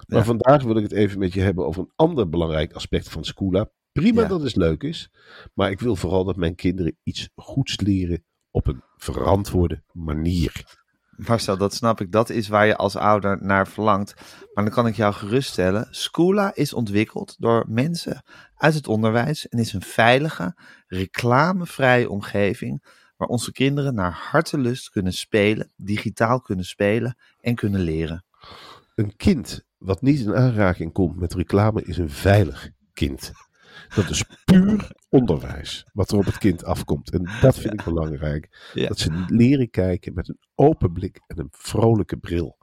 Maar 0.08 0.18
Ja. 0.18 0.24
vandaag 0.24 0.64
wil 0.64 0.78
ik 0.78 0.84
het 0.84 0.92
even 0.92 1.20
met 1.20 1.34
je 1.34 1.42
hebben 1.42 1.66
over 1.66 1.82
een 1.82 1.92
ander 1.96 2.30
belangrijk 2.30 2.74
aspect 2.74 3.10
van 3.10 3.24
Scoola. 3.24 3.70
Prima 4.02 4.22
Ja. 4.22 4.28
dat 4.28 4.42
het 4.42 4.56
leuk 4.56 4.84
is, 4.84 5.12
maar 5.54 5.72
ik 5.72 5.80
wil 5.80 5.96
vooral 5.96 6.24
dat 6.24 6.36
mijn 6.36 6.56
kinderen 6.56 6.98
iets 7.04 7.30
goeds 7.36 7.80
leren 7.80 8.24
op 8.52 8.68
een 8.68 8.82
verantwoorde 8.98 9.84
manier. 9.92 10.78
Marcel, 11.16 11.58
dat 11.58 11.74
snap 11.74 12.02
ik. 12.02 12.12
Dat 12.12 12.30
is 12.30 12.48
waar 12.48 12.66
je 12.66 12.76
als 12.76 12.96
ouder 12.96 13.38
naar 13.42 13.68
verlangt. 13.68 14.14
Maar 14.54 14.64
dan 14.64 14.74
kan 14.74 14.88
ik 14.88 14.96
jou 14.96 15.14
geruststellen. 15.14 15.88
Scoola 15.92 16.56
is 16.56 16.74
ontwikkeld 16.74 17.36
door 17.40 17.66
mensen 17.68 18.24
uit 18.56 18.74
het 18.74 18.88
onderwijs 18.88 19.48
en 19.48 19.60
is 19.60 19.74
een 19.74 19.82
veilige, 19.82 20.56
reclamevrije 20.88 22.10
omgeving 22.10 22.84
waar 23.18 23.28
onze 23.28 23.52
kinderen 23.52 23.94
naar 23.94 24.12
hartelust 24.12 24.90
kunnen 24.90 25.14
spelen, 25.14 25.72
digitaal 25.76 26.42
kunnen 26.42 26.66
spelen 26.66 27.18
en 27.40 27.56
kunnen 27.56 27.82
leren. 27.82 28.26
Een 28.96 29.16
kind 29.16 29.64
wat 29.78 30.02
niet 30.02 30.20
in 30.20 30.36
aanraking 30.36 30.94
komt 30.94 31.20
met 31.20 31.34
reclame 31.34 31.84
is 31.84 31.98
een 31.98 32.10
veilig 32.10 32.70
kind. 32.94 33.32
Dat 33.96 34.10
is 34.10 34.24
puur 34.46 34.92
onderwijs 35.10 35.86
wat 35.94 36.12
er 36.12 36.18
op 36.18 36.26
het 36.26 36.38
kind 36.38 36.64
afkomt. 36.64 37.12
En 37.12 37.30
dat 37.42 37.60
vind 37.60 37.74
ik 37.74 37.84
belangrijk. 37.84 38.70
Ja. 38.74 38.88
Dat 38.88 39.00
ze 39.00 39.26
leren 39.28 39.70
kijken 39.70 40.14
met 40.14 40.30
een 40.30 40.40
open 40.56 40.92
blik 40.92 41.22
en 41.28 41.40
een 41.40 41.50
vrolijke 41.52 42.18
bril. 42.18 42.58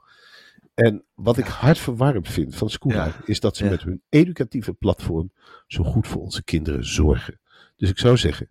En 0.73 1.05
wat 1.13 1.37
ik 1.37 1.45
hartverwarmend 1.45 2.27
vind 2.27 2.55
van 2.55 2.69
Scoola 2.69 3.05
Ja. 3.05 3.21
is 3.25 3.39
dat 3.39 3.57
ze 3.57 3.65
met 3.65 3.83
hun 3.83 4.01
educatieve 4.09 4.73
platform 4.73 5.31
zo 5.67 5.83
goed 5.83 6.07
voor 6.07 6.21
onze 6.21 6.43
kinderen 6.43 6.85
zorgen. 6.85 7.39
Dus 7.75 7.89
ik 7.89 7.99
zou 7.99 8.17
zeggen, 8.17 8.49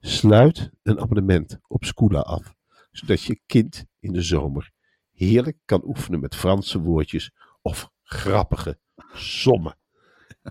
sluit 0.00 0.70
een 0.82 1.00
abonnement 1.00 1.58
op 1.68 1.84
Scoola 1.84 2.20
af, 2.20 2.54
zodat 2.90 3.22
je 3.22 3.40
kind 3.46 3.84
in 3.98 4.12
de 4.12 4.22
zomer 4.22 4.70
heerlijk 5.12 5.56
kan 5.64 5.82
oefenen 5.84 6.20
met 6.20 6.34
Franse 6.34 6.80
woordjes 6.80 7.30
of 7.62 7.90
grappige 8.02 8.78
sommen. 9.14 9.76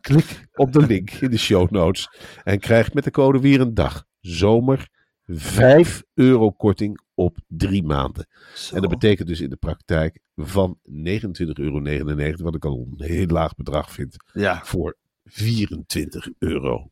Klik 0.02 0.48
op 0.54 0.72
de 0.74 0.86
link 0.88 1.12
in 1.12 1.30
de 1.30 1.38
show 1.38 1.72
notes 1.72 2.10
en 2.44 2.60
krijg 2.60 2.94
met 2.94 3.04
de 3.04 3.12
code 3.12 3.40
weer 3.40 3.62
een 3.62 3.74
dag 3.74 4.06
zomer 4.20 4.90
5 5.26 6.04
euro 6.14 6.52
korting 6.52 7.00
op 7.14 7.38
drie 7.48 7.84
maanden. 7.84 8.28
En 8.74 8.82
dat 8.82 8.90
betekent 8.90 9.28
dus 9.28 9.42
in 9.42 9.50
de 9.50 9.56
praktijk 9.56 10.20
van 10.36 10.78
29,99 10.84 10.90
euro, 11.54 11.82
wat 12.44 12.56
ik 12.56 12.66
al 12.66 12.88
een 12.98 13.06
heel 13.06 13.28
laag 13.28 13.56
bedrag 13.56 13.92
vind, 13.92 14.16
Ja, 14.34 14.62
voor 14.64 14.98
24,99 15.30 15.36
euro. 16.38 16.88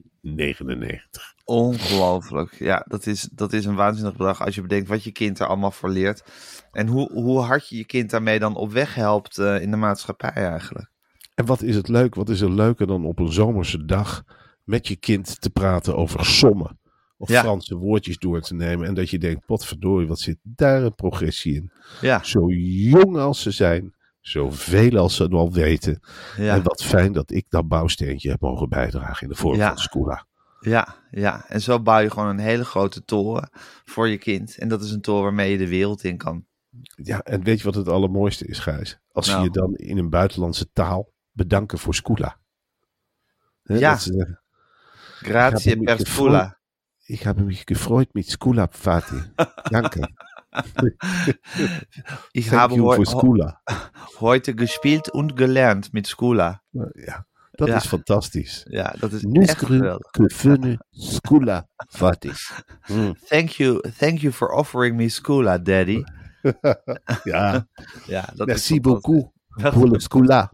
ongelooflijk. 1.43 2.59
Ja, 2.59 2.85
dat 2.87 3.05
is, 3.05 3.29
dat 3.31 3.53
is 3.53 3.65
een 3.65 3.75
waanzinnig 3.75 4.11
bedrag 4.15 4.41
als 4.45 4.55
je 4.55 4.61
bedenkt 4.61 4.87
wat 4.87 5.03
je 5.03 5.11
kind 5.11 5.39
er 5.39 5.47
allemaal 5.47 5.71
voor 5.71 5.89
leert. 5.89 6.23
En 6.71 6.87
hoe, 6.87 7.11
hoe 7.11 7.39
hard 7.39 7.69
je 7.69 7.77
je 7.77 7.85
kind 7.85 8.09
daarmee 8.09 8.39
dan 8.39 8.55
op 8.55 8.71
weg 8.71 8.95
helpt 8.95 9.37
eh, 9.37 9.61
in 9.61 9.71
de 9.71 9.77
maatschappij 9.77 10.31
eigenlijk. 10.31 10.91
En 11.38 11.46
wat 11.46 11.62
is 11.62 11.75
het 11.75 11.88
leuk? 11.88 12.15
Wat 12.15 12.29
is 12.29 12.41
er 12.41 12.51
leuker 12.51 12.88
dan 12.88 13.06
op 13.06 13.20
een 13.20 13.32
zomerse 13.32 13.86
dag 13.86 14.24
met 14.63 14.88
je 14.88 14.96
kind 14.96 15.41
te 15.41 15.50
praten 15.50 15.96
over 15.96 16.25
sommen? 16.25 16.79
Of 17.17 17.29
Ja. 17.29 17.41
Franse 17.41 17.75
woordjes 17.75 18.17
door 18.17 18.41
te 18.41 18.53
nemen. 18.56 18.88
En 18.88 18.94
dat 18.94 19.10
je 19.10 19.17
denkt, 19.20 19.46
potverdorie, 19.46 20.08
wat 20.08 20.20
zit 20.20 20.38
daar 20.41 20.84
een 20.84 20.96
progressie 20.96 21.56
in. 21.56 21.72
Ja, 22.01 22.24
Zo 22.24 22.50
jong 22.89 23.17
als 23.17 23.41
ze 23.41 23.51
zijn, 23.51 23.96
zoveel 24.22 24.98
als 24.98 25.15
ze 25.15 25.27
al 25.27 25.51
weten. 25.53 26.00
ja, 26.38 26.56
En 26.56 26.63
wat 26.63 26.84
fijn 26.84 27.12
dat 27.13 27.32
ik 27.32 27.46
dat 27.50 27.67
bouwsteentje 27.67 28.29
heb 28.29 28.41
mogen 28.41 28.70
bijdragen 28.70 29.22
in 29.24 29.29
de 29.29 29.36
vorm 29.39 29.56
Ja. 29.58 29.67
van 29.67 29.77
Scula. 29.77 30.25
ja, 30.60 30.96
ja. 31.12 31.46
En 31.48 31.62
zo 31.62 31.79
bouw 31.82 32.00
je 32.00 32.10
gewoon 32.10 32.29
een 32.29 32.38
hele 32.39 32.65
grote 32.65 33.03
toren 33.03 33.50
voor 33.86 34.08
je 34.08 34.17
kind. 34.17 34.58
En 34.58 34.67
dat 34.67 34.84
is 34.84 34.91
een 34.91 35.01
toren 35.01 35.24
waarmee 35.24 35.51
je 35.51 35.58
de 35.58 35.67
wereld 35.67 36.03
in 36.03 36.17
kan. 36.17 36.46
Ja, 36.96 37.22
en 37.22 37.44
weet 37.44 37.58
je 37.58 37.63
wat 37.65 37.75
het 37.75 37.88
allermooiste 37.88 38.46
is, 38.48 38.60
Gijs? 38.60 39.00
Als 39.12 39.27
Nou. 39.27 39.44
je 39.44 39.50
dan 39.50 39.75
in 39.75 39.98
een 39.98 40.10
buitenlandse 40.10 40.72
taal 40.74 41.15
bedanken 41.38 41.79
voor 41.79 41.96
Scula. 41.96 42.38
Hè, 43.63 43.75
Ja. 43.77 43.91
dat 43.91 44.01
ze 44.01 44.13
zeggen, 44.13 44.41
Grazie 45.20 45.84
per 45.84 46.00
spula. 46.08 46.60
Ik 47.06 47.20
heb 47.22 47.38
me 47.38 47.53
gefreut 47.53 48.13
met 48.13 48.29
Scula, 48.29 48.67
Fati. 48.72 49.22
Danke. 49.70 50.00
Ich 52.32 52.48
Thank 52.48 52.60
habe 52.62 52.75
you 52.75 52.86
heu 52.88 52.96
for 52.96 53.06
Scula. 53.06 53.62
heute 54.20 54.53
gespielt 54.56 55.10
und 55.13 55.36
gelernt 55.36 55.94
mit 55.94 56.08
Scula. 56.08 56.62
Ja, 56.94 57.25
dat 57.51 57.67
Ja. 57.67 57.75
is 57.77 57.86
fantastisch. 57.88 58.65
Ja, 58.70 58.94
dat 59.00 59.12
is 59.12 59.24
echt 59.24 59.34
Nuskru 59.34 59.65
geweldig. 59.77 60.08
gefunne 60.12 60.77
Scula, 60.91 61.67
Fati. 61.89 62.32
Hm, 62.86 63.12
Thank 63.29 63.50
you, 63.60 63.82
thank 64.00 64.20
you 64.20 64.32
for 64.34 64.50
offering 64.53 64.96
me 64.98 65.10
Scula, 65.10 65.58
daddy. 65.58 66.03
Ja, 67.24 67.67
Ja, 68.06 68.29
dat 68.36 68.48
merci 68.48 68.74
is 68.75 68.82
beaucoup 68.82 69.32
pour 69.56 69.88
le 69.89 70.00
Scula. 70.00 70.51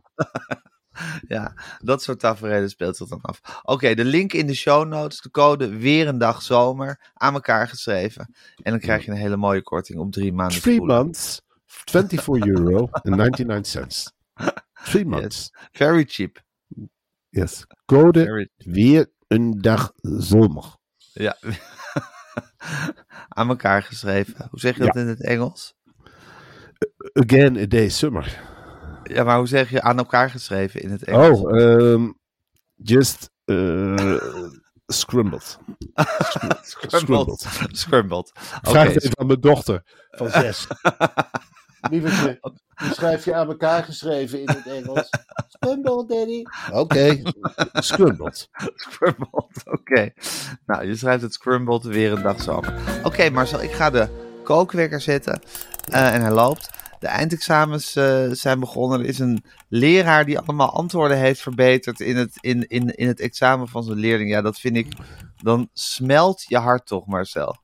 Ja, 1.28 1.54
dat 1.80 2.04
soort 2.04 2.20
tafereelen 2.20 2.70
speelt 2.70 2.98
zich 2.98 3.08
dan 3.08 3.22
af. 3.22 3.62
Oké, 3.64 3.94
de 3.94 4.06
link 4.06 4.34
in 4.34 4.48
de 4.48 4.54
show 4.54 4.88
notes, 4.88 5.22
de 5.22 5.32
code 5.32 5.78
weer 5.78 6.08
een 6.08 6.18
dag 6.18 6.42
zomer, 6.42 7.12
aan 7.14 7.34
elkaar 7.34 7.68
geschreven. 7.68 8.34
En 8.56 8.72
dan 8.72 8.80
krijg 8.80 9.06
je 9.06 9.12
een 9.12 9.18
hele 9.18 9.38
mooie 9.38 9.62
korting 9.62 10.00
op 10.00 10.12
drie 10.12 10.34
maanden. 10.34 10.62
Three 10.62 10.76
spoelen. 10.76 10.98
months, 11.04 11.42
24 11.66 12.46
euro 12.46 12.88
and 12.92 13.16
99 13.16 13.66
cents. 13.66 14.12
Three 14.84 15.06
months. 15.06 15.50
Very 15.72 16.04
cheap. 16.08 16.42
Yes. 17.30 17.66
Code 17.86 18.24
Very, 18.24 18.50
weer 18.58 19.12
een 19.28 19.52
dag 19.62 19.92
zomer. 20.02 20.76
ja. 21.14 21.38
aan 23.36 23.50
elkaar 23.50 23.84
geschreven. 23.84 24.48
Hoe 24.50 24.60
zeg 24.60 24.78
je 24.78 24.86
dat 24.86 24.96
in 24.96 25.08
het 25.08 25.24
Engels? 25.24 25.74
Again 27.14 27.58
a 27.58 27.66
day 27.66 27.90
summer. 27.90 28.53
Ja, 29.04 29.24
maar 29.24 29.38
hoe 29.38 29.48
zeg 29.48 29.70
je 29.70 29.82
aan 29.82 29.98
elkaar 29.98 30.30
geschreven 30.30 30.82
in 30.82 30.92
het 30.92 31.04
Engels? 31.04 31.40
Oh, 31.40 31.52
um, 31.52 32.20
just 32.76 33.30
uh, 33.46 33.96
scrambled. 34.88 35.58
Scrambled. 36.62 37.46
Scrambled. 37.72 38.32
Oké, 38.58 38.70
Vraag 38.70 38.88
het 38.94 39.04
even 39.04 39.20
aan 39.20 39.28
mijn 39.28 39.40
dochter 39.42 39.84
van 40.10 40.30
zes. 40.30 40.68
Lievertje, 41.92 42.38
hoe 42.42 42.94
schrijf 42.94 43.26
je 43.26 43.34
aan 43.34 43.48
elkaar 43.48 43.84
geschreven 43.84 44.42
in 44.42 44.50
het 44.50 44.68
Engels? 44.68 45.10
Scrambled, 45.48 46.10
daddy. 46.10 46.44
Oké, 46.72 47.22
scrambled. 47.74 48.50
Scrambled, 48.76 49.62
oké. 49.66 50.10
Nou, 50.66 50.86
je 50.86 50.96
schrijft 50.96 51.22
het 51.22 51.34
scrambled 51.34 51.84
weer 51.84 52.12
een 52.12 52.22
dag 52.22 52.42
zo. 52.42 52.62
Oké, 53.04 53.30
Marcel, 53.30 53.62
ik 53.62 53.72
ga 53.72 53.90
de 53.90 54.08
kookwekker 54.44 55.02
zetten. 55.02 55.42
eh, 55.92 56.14
en 56.14 56.22
hij 56.22 56.32
loopt. 56.32 56.70
De 57.04 57.10
eindexamens 57.10 57.96
eh, 57.96 58.32
zijn 58.32 58.60
begonnen. 58.60 59.00
Er 59.00 59.06
is 59.06 59.20
een 59.20 59.44
leraar 59.70 60.26
die 60.26 60.40
allemaal 60.40 60.74
antwoorden 60.74 61.18
heeft 61.18 61.42
verbeterd 61.42 62.00
in 62.00 62.16
het, 62.16 62.38
in, 62.40 62.68
in, 62.68 62.96
in 62.96 63.08
het 63.08 63.20
examen 63.20 63.68
van 63.68 63.84
zijn 63.84 63.98
leerling. 63.98 64.30
Ja, 64.30 64.42
dat 64.42 64.60
vind 64.60 64.76
ik... 64.76 64.88
Dan 65.42 65.70
smelt 65.74 66.46
je 66.48 66.58
hart 66.58 66.86
toch, 66.86 67.06
Marcel. 67.08 67.58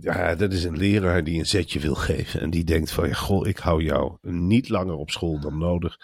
Ja, 0.00 0.34
dat 0.34 0.52
is 0.52 0.64
een 0.64 0.76
leraar 0.76 1.24
die 1.24 1.38
een 1.38 1.46
zetje 1.46 1.80
wil 1.80 1.94
geven. 1.94 2.40
En 2.40 2.50
die 2.50 2.64
denkt 2.64 2.90
van, 2.90 3.08
ja, 3.08 3.14
goh, 3.14 3.46
ik 3.46 3.58
hou 3.58 3.82
jou 3.82 4.16
niet 4.20 4.68
langer 4.68 4.94
op 4.94 5.10
school 5.10 5.40
dan 5.40 5.58
nodig. 5.58 5.96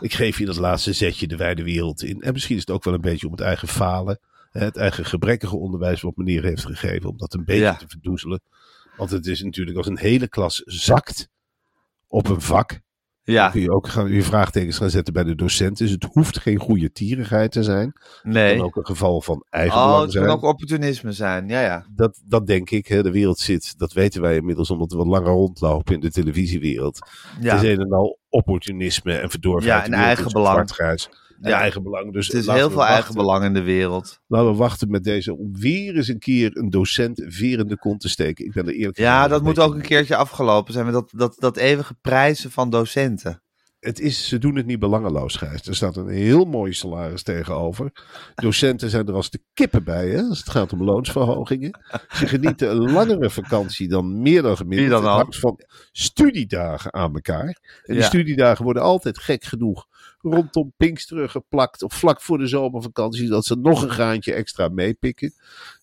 Ik 0.00 0.12
geef 0.12 0.38
je 0.38 0.46
dat 0.46 0.56
laatste 0.56 0.92
zetje 0.92 1.26
de 1.26 1.36
wijde 1.36 1.62
wereld 1.62 2.02
in. 2.02 2.20
En 2.20 2.32
misschien 2.32 2.56
is 2.56 2.60
het 2.60 2.70
ook 2.70 2.84
wel 2.84 2.94
een 2.94 3.00
beetje 3.00 3.26
om 3.26 3.32
het 3.32 3.40
eigen 3.40 3.68
falen. 3.68 4.20
Het 4.50 4.76
eigen 4.76 5.04
gebrekkige 5.04 5.56
onderwijs 5.56 6.00
wat 6.00 6.16
meneer 6.16 6.42
heeft 6.42 6.64
gegeven. 6.64 7.08
Om 7.10 7.16
dat 7.18 7.34
een 7.34 7.44
beetje 7.44 7.62
Ja. 7.62 7.76
te 7.76 7.88
verdoezelen. 7.88 8.40
Want 8.96 9.10
het 9.10 9.26
is 9.26 9.42
natuurlijk 9.42 9.76
als 9.76 9.86
een 9.86 9.98
hele 9.98 10.28
klas 10.28 10.62
zakt 10.64 11.28
op 12.10 12.28
een 12.28 12.40
vak. 12.40 12.80
Ja, 13.22 13.42
Dan 13.42 13.52
kun 13.52 13.60
je 13.60 13.70
ook 13.70 13.88
gaan, 13.88 14.12
je 14.12 14.22
vraagtekens 14.22 14.76
gaan 14.76 14.90
zetten 14.90 15.12
bij 15.12 15.24
de 15.24 15.34
docent. 15.34 15.78
Dus 15.78 15.90
het 15.90 16.04
hoeft 16.12 16.38
geen 16.38 16.58
goede 16.58 16.92
tierigheid 16.92 17.52
te 17.52 17.62
zijn. 17.62 17.92
Het 18.22 18.32
nee. 18.32 18.56
kan 18.56 18.64
ook 18.64 18.76
een 18.76 18.86
geval 18.86 19.20
van 19.20 19.44
eigen 19.50 19.78
Oh, 19.78 20.00
het 20.00 20.12
zijn. 20.12 20.24
kan 20.24 20.34
ook 20.34 20.42
opportunisme 20.42 21.12
zijn. 21.12 21.48
Ja, 21.48 21.60
ja. 21.60 21.86
Dat, 21.94 22.20
dat 22.24 22.46
denk 22.46 22.70
ik. 22.70 22.86
Hè. 22.86 23.02
De 23.02 23.10
wereld 23.10 23.38
zit, 23.38 23.78
dat 23.78 23.92
weten 23.92 24.20
wij 24.20 24.36
inmiddels 24.36 24.70
omdat 24.70 24.90
we 24.92 24.96
wat 24.96 25.06
langer 25.06 25.32
rondlopen 25.32 25.94
in 25.94 26.00
de 26.00 26.10
televisiewereld. 26.10 26.98
ja. 27.40 27.54
Het 27.54 27.62
is 27.62 27.70
een 27.70 27.80
en 27.80 27.92
al 27.92 28.18
opportunisme 28.28 29.12
en 29.12 29.30
verdorvenheid. 29.30 29.86
Ja, 29.86 29.92
en 29.94 30.00
De 31.28 31.29
Ja. 31.48 31.60
eigen 31.60 31.82
belang. 31.82 32.12
Dus 32.12 32.26
Het 32.26 32.36
is 32.36 32.46
heel 32.46 32.70
veel 32.70 32.84
eigen 32.84 33.14
belang 33.14 33.44
in 33.44 33.54
de 33.54 33.62
wereld. 33.62 34.20
Laten 34.26 34.50
we 34.50 34.56
wachten 34.56 34.90
met 34.90 35.04
deze 35.04 35.36
om 35.36 35.58
weer 35.58 35.96
eens 35.96 36.08
een 36.08 36.18
keer 36.18 36.56
een 36.56 36.70
docent 36.70 37.22
veer 37.26 37.58
in 37.58 37.66
de 37.68 37.78
kont 37.78 38.00
te 38.00 38.08
steken. 38.08 38.44
Ik 38.44 38.52
ben 38.52 38.66
er 38.66 38.74
eerlijk 38.74 38.98
Ja, 38.98 39.28
dat 39.28 39.42
moet 39.42 39.58
ook 39.58 39.74
een 39.74 39.80
keertje 39.80 40.16
afgelopen 40.16 40.72
zijn 40.72 40.84
met 40.84 40.94
dat, 40.94 41.10
dat, 41.16 41.36
dat 41.38 41.56
eeuwige 41.56 41.94
prijzen 42.00 42.50
van 42.50 42.70
docenten. 42.70 43.42
Het 43.80 44.00
is, 44.00 44.28
ze 44.28 44.38
doen 44.38 44.56
het 44.56 44.66
niet 44.66 44.78
belangeloos, 44.78 45.36
Gijs. 45.36 45.66
Er 45.66 45.74
staat 45.74 45.96
een 45.96 46.08
heel 46.08 46.44
mooi 46.44 46.72
salaris 46.72 47.22
tegenover. 47.22 47.92
Docenten 48.34 48.90
zijn 48.90 49.06
er 49.06 49.14
als 49.14 49.30
de 49.30 49.40
kippen 49.54 49.84
bij, 49.84 50.08
hè, 50.08 50.22
als 50.22 50.38
het 50.38 50.48
gaat 50.50 50.72
om 50.72 50.82
loonsverhogingen. 50.84 51.80
Ze 52.12 52.26
genieten 52.26 52.70
een 52.70 52.92
langere 52.92 53.30
vakantie 53.30 53.88
dan 53.88 54.22
meer 54.22 54.42
dan 54.42 54.56
gemiddeld. 54.56 54.90
Dan 54.90 55.02
het 55.02 55.10
ook? 55.10 55.16
hangt 55.16 55.38
van 55.38 55.60
studiedagen 55.92 56.92
aan 56.94 57.14
elkaar. 57.14 57.46
En 57.46 57.94
die 57.94 57.96
Ja. 57.96 58.02
studiedagen 58.02 58.64
worden 58.64 58.82
altijd 58.82 59.18
gek 59.18 59.44
genoeg 59.44 59.86
rondom 60.20 60.72
Pinksteren 60.76 61.30
geplakt. 61.30 61.82
Of 61.82 61.94
vlak 61.94 62.20
voor 62.20 62.38
de 62.38 62.46
zomervakantie, 62.46 63.28
dat 63.28 63.44
ze 63.44 63.56
nog 63.56 63.82
een 63.82 63.90
graantje 63.90 64.32
extra 64.32 64.68
meepikken. 64.68 65.32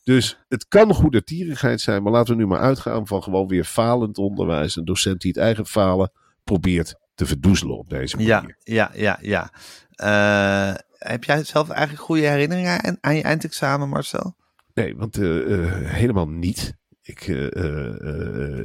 Dus 0.03 0.37
het 0.47 0.67
kan 0.67 0.93
goede 0.93 1.23
tierigheid 1.23 1.81
zijn, 1.81 2.03
maar 2.03 2.11
laten 2.11 2.35
we 2.35 2.41
nu 2.41 2.47
maar 2.47 2.59
uitgaan 2.59 3.07
van 3.07 3.23
gewoon 3.23 3.47
weer 3.47 3.63
falend 3.63 4.17
onderwijs. 4.17 4.75
Een 4.75 4.85
docent 4.85 5.21
die 5.21 5.31
het 5.31 5.41
eigen 5.41 5.65
falen 5.65 6.11
probeert 6.43 6.95
te 7.15 7.25
verdoezelen 7.25 7.77
op 7.77 7.89
deze 7.89 8.15
manier. 8.15 8.29
Ja, 8.29 8.45
ja, 8.63 8.91
ja, 8.93 9.17
ja. 9.21 9.51
Eh, 9.97 10.75
heb 10.97 11.23
jij 11.23 11.43
zelf 11.43 11.69
eigenlijk 11.69 12.05
goede 12.05 12.27
herinneringen 12.27 12.83
aan, 12.83 12.97
aan 13.01 13.15
je 13.15 13.21
eindexamen, 13.21 13.89
Marcel? 13.89 14.35
Nee, 14.73 14.95
want 14.95 15.17
eh, 15.17 15.53
eh, 15.53 15.91
helemaal 15.91 16.27
niet. 16.27 16.75
Ik, 17.01 17.27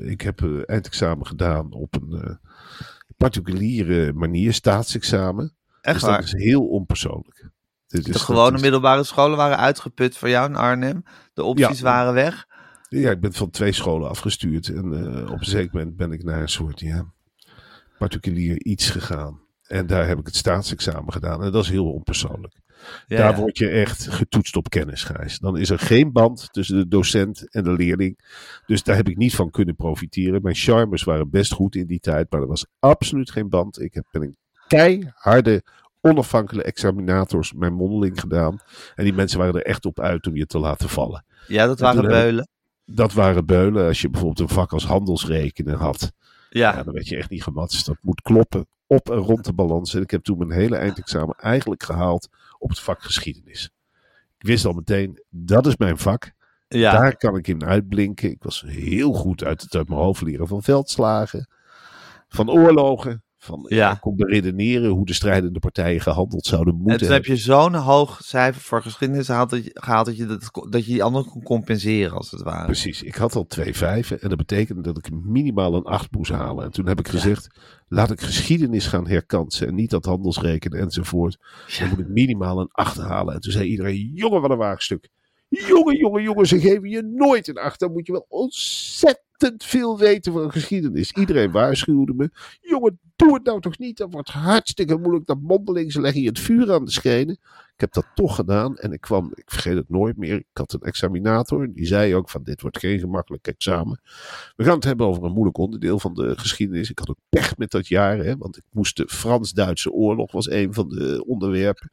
ik 0.03 0.21
heb 0.21 0.65
eindexamen 0.67 1.27
gedaan 1.27 1.73
op 1.73 1.95
een 1.95 2.39
particuliere 3.17 4.13
manier, 4.13 4.53
staatsexamen. 4.53 5.57
Echt 5.83 6.01
dus 6.01 6.09
dat 6.11 6.23
is 6.23 6.33
heel 6.33 6.67
onpersoonlijk. 6.69 7.51
Dit 7.87 8.05
De 8.05 8.11
is- 8.11 8.21
gewone 8.23 8.57
is- 8.57 8.63
middelbare 8.63 9.05
scholen 9.05 9.37
waren 9.37 9.59
uitgeput 9.59 10.17
voor 10.17 10.29
jou 10.29 10.49
in 10.49 10.57
Arnhem. 10.57 11.03
De 11.35 11.43
opties 11.45 11.79
Ja. 11.79 11.85
waren 11.85 12.15
weg. 12.15 12.47
Ja, 12.89 13.11
ik 13.11 13.21
ben 13.21 13.33
van 13.33 13.51
twee 13.51 13.73
scholen 13.73 14.09
afgestuurd. 14.09 14.69
En 14.69 15.15
eh, 15.25 15.31
op 15.31 15.39
een 15.39 15.45
zeker 15.45 15.71
moment 15.77 15.97
ben 15.97 16.13
ik 16.13 16.25
naar 16.25 16.41
een 16.41 16.49
soort 16.49 16.81
ja, 16.81 17.13
particulier 17.99 18.63
iets 18.63 18.91
gegaan. 18.91 19.41
En 19.63 19.87
daar 19.87 20.07
heb 20.09 20.19
ik 20.19 20.27
het 20.27 20.37
staatsexamen 20.37 21.13
gedaan. 21.13 21.43
En 21.45 21.53
dat 21.53 21.65
is 21.65 21.71
heel 21.71 21.93
onpersoonlijk. 21.93 22.55
Ja, 23.07 23.17
Daar 23.17 23.37
word 23.37 23.59
je 23.59 23.69
echt 23.69 24.09
getoetst 24.11 24.57
op 24.57 24.69
kennis, 24.69 25.05
Gijs. 25.05 25.39
Dan 25.39 25.57
is 25.57 25.71
er 25.71 25.79
geen 25.79 26.13
band 26.13 26.49
tussen 26.53 26.77
de 26.77 26.89
docent 26.89 27.51
en 27.55 27.65
de 27.65 27.73
leerling. 27.73 28.19
Dus 28.67 28.83
daar 28.83 28.97
heb 28.97 29.09
ik 29.09 29.17
niet 29.17 29.35
van 29.35 29.51
kunnen 29.51 29.77
profiteren. 29.77 30.43
Mijn 30.43 30.55
charmes 30.55 31.03
waren 31.05 31.31
best 31.31 31.53
goed 31.53 31.75
in 31.75 31.87
die 31.87 32.01
tijd, 32.01 32.31
maar 32.31 32.41
er 32.41 32.47
was 32.47 32.67
absoluut 32.79 33.31
geen 33.31 33.49
band. 33.49 33.81
Ik 33.81 33.95
heb 33.95 34.05
ben 34.11 34.23
een 34.23 34.37
keiharde, 34.77 35.63
onafhankelijke 36.01 36.71
examinators 36.71 37.53
mijn 37.53 37.73
mondeling 37.73 38.21
gedaan. 38.21 38.59
En 38.95 39.05
die 39.05 39.13
mensen 39.13 39.39
waren 39.39 39.55
er 39.55 39.67
echt 39.67 39.85
op 39.85 40.01
uit 40.01 40.27
om 40.27 40.37
je 40.37 40.47
te 40.47 40.59
laten 40.59 40.89
vallen. 40.89 41.25
ja, 41.47 41.67
dat 41.67 41.79
En 41.79 41.85
waren 41.85 42.03
beulen. 42.09 42.49
Dat 42.85 43.13
waren 43.13 43.47
beulen. 43.47 43.87
Als 43.87 44.01
je 44.01 44.11
bijvoorbeeld 44.11 44.51
een 44.51 44.55
vak 44.57 44.73
als 44.73 44.87
handelsrekenen 44.87 45.77
had, 45.77 46.13
Ja, 46.51 46.77
ja, 46.77 46.83
dan 46.83 46.95
werd 46.95 47.09
je 47.09 47.17
echt 47.17 47.31
niet 47.31 47.43
gematst. 47.43 47.87
Dat 47.87 47.97
moet 48.01 48.23
kloppen 48.23 48.67
op 48.87 49.11
en 49.11 49.17
rond 49.17 49.45
de 49.45 49.53
balans. 49.53 49.95
En 49.95 50.03
ik 50.03 50.11
heb 50.11 50.23
toen 50.23 50.39
mijn 50.39 50.51
hele 50.51 50.77
eindexamen 50.77 51.35
eigenlijk 51.39 51.83
gehaald 51.83 52.29
op 52.59 52.69
het 52.69 52.81
vak 52.81 53.03
geschiedenis. 53.03 53.71
Ik 54.39 54.47
wist 54.47 54.65
al 54.65 54.73
meteen, 54.73 55.23
dat 55.31 55.67
is 55.67 55.77
mijn 55.77 55.99
vak. 55.99 56.33
ja. 56.69 56.93
Daar 56.93 57.17
kan 57.17 57.37
ik 57.37 57.49
in 57.49 57.65
uitblinken. 57.65 58.31
Ik 58.31 58.43
was 58.43 58.65
heel 58.67 59.13
goed 59.13 59.45
uit 59.45 59.63
het 59.63 59.75
uit 59.75 59.89
mijn 59.89 60.01
hoofd 60.01 60.23
leren 60.23 60.47
van 60.47 60.63
veldslagen, 60.63 61.49
van 62.29 62.51
oorlogen. 62.51 63.23
Van, 63.45 63.67
Ja. 63.69 63.93
Ik 63.93 64.01
kon 64.01 64.17
beredeneren 64.17 64.91
hoe 64.91 65.07
de 65.07 65.13
strijdende 65.15 65.59
partijen 65.59 66.01
gehandeld 66.01 66.47
zouden 66.47 66.75
En 66.75 66.81
moeten. 66.81 66.99
toen 66.99 67.11
heb 67.11 67.25
je 67.25 67.37
zo'n 67.37 67.75
hoog 67.75 68.21
cijfer 68.25 68.61
voor 68.63 68.83
geschiedenis 68.83 69.27
gehaald 69.27 69.51
dat 69.51 69.65
je, 69.65 69.71
gehaald 69.75 70.07
dat, 70.07 70.17
je 70.17 70.27
dat, 70.27 70.51
dat 70.71 70.85
je 70.85 70.93
die 70.93 71.03
andere 71.03 71.25
kon 71.25 71.43
compenseren, 71.43 72.17
als 72.17 72.31
het 72.31 72.43
ware. 72.43 72.65
Precies, 72.65 73.03
ik 73.03 73.15
had 73.15 73.35
al 73.35 73.47
twee 73.47 73.77
vijven 73.77 74.21
en 74.21 74.29
dat 74.29 74.39
betekende 74.39 74.83
dat 74.83 74.99
ik 74.99 75.11
minimaal 75.11 75.75
een 75.75 75.85
acht 75.85 76.13
moest 76.13 76.31
halen. 76.31 76.65
En 76.65 76.71
toen 76.71 76.87
heb 76.87 76.99
ik 76.99 77.09
gezegd, 77.09 77.49
laat 77.89 78.11
ik 78.11 78.21
geschiedenis 78.21 78.87
gaan 78.87 79.09
herkansen 79.09 79.67
en 79.67 79.75
niet 79.75 79.91
dat 79.91 80.05
handelsrekenen 80.05 80.81
enzovoort. 80.81 81.39
Dan 81.79 81.89
moet 81.89 81.99
ik 81.99 82.09
minimaal 82.09 82.61
een 82.61 82.71
acht 82.73 82.97
halen. 82.99 83.35
En 83.35 83.41
toen 83.41 83.53
zei 83.53 83.69
iedereen, 83.69 84.11
jongen 84.15 84.41
wat 84.41 84.51
een 84.51 84.57
waagstuk. 84.57 85.09
Jongen, 85.53 85.97
jongen, 85.97 86.23
jongen, 86.23 86.47
ze 86.47 86.61
geven 86.61 86.89
je 86.89 87.03
nooit 87.03 87.49
een 87.49 87.59
acht. 87.59 87.81
Dan 87.81 87.93
moet 87.93 88.07
je 88.07 88.13
wel 88.13 88.27
ontzettend 88.29 89.65
veel 89.65 89.99
weten 89.99 90.33
van 90.33 90.51
geschiedenis. 90.51 91.13
Iedereen 91.13 91.51
waarschuwde 91.51 92.15
me. 92.15 92.31
Jongen, 92.61 93.01
doe 93.17 93.35
het 93.35 93.45
nou 93.45 93.61
toch 93.61 93.79
niet. 93.79 93.97
Dat 93.97 94.13
wordt 94.13 94.29
hartstikke 94.29 94.97
moeilijk. 94.97 95.27
Dat 95.27 95.39
ze 95.87 96.01
leggen 96.01 96.23
je 96.23 96.29
het 96.29 96.39
vuur 96.39 96.73
aan 96.73 96.85
de 96.85 96.91
schenen. 96.91 97.39
Ik 97.75 97.81
heb 97.81 97.93
dat 97.93 98.07
toch 98.15 98.35
gedaan 98.35 98.77
en 98.77 98.93
ik 98.93 99.01
kwam, 99.01 99.33
ik 99.35 99.51
vergeet 99.51 99.77
het 99.77 99.89
nooit 99.89 100.17
meer. 100.17 100.37
Ik 100.37 100.47
had 100.53 100.73
een 100.73 100.81
examinator. 100.81 101.73
Die 101.75 101.87
zei 101.87 102.15
ook 102.15 102.31
van 102.31 102.43
dit 102.43 102.61
wordt 102.61 102.79
geen 102.79 102.99
gemakkelijk 102.99 103.47
examen. 103.47 104.01
We 104.57 104.65
gaan 104.65 104.75
het 104.75 104.85
hebben 104.85 105.07
over 105.07 105.25
een 105.25 105.33
moeilijk 105.33 105.59
onderdeel 105.59 105.99
van 105.99 106.15
de 106.15 106.39
geschiedenis. 106.39 106.91
Ik 106.91 106.99
had 106.99 107.11
ook 107.11 107.19
pech 107.29 107.57
met 107.57 107.71
dat 107.71 107.89
jaar. 107.89 108.19
Hè, 108.19 108.37
want 108.37 108.57
ik 108.57 108.65
moest 108.71 108.97
de 108.97 109.09
Frans-Duitse 109.09 109.93
oorlog 109.93 110.33
was 110.33 110.51
een 110.51 110.75
van 110.75 110.89
de 110.89 111.25
onderwerpen. 111.27 111.91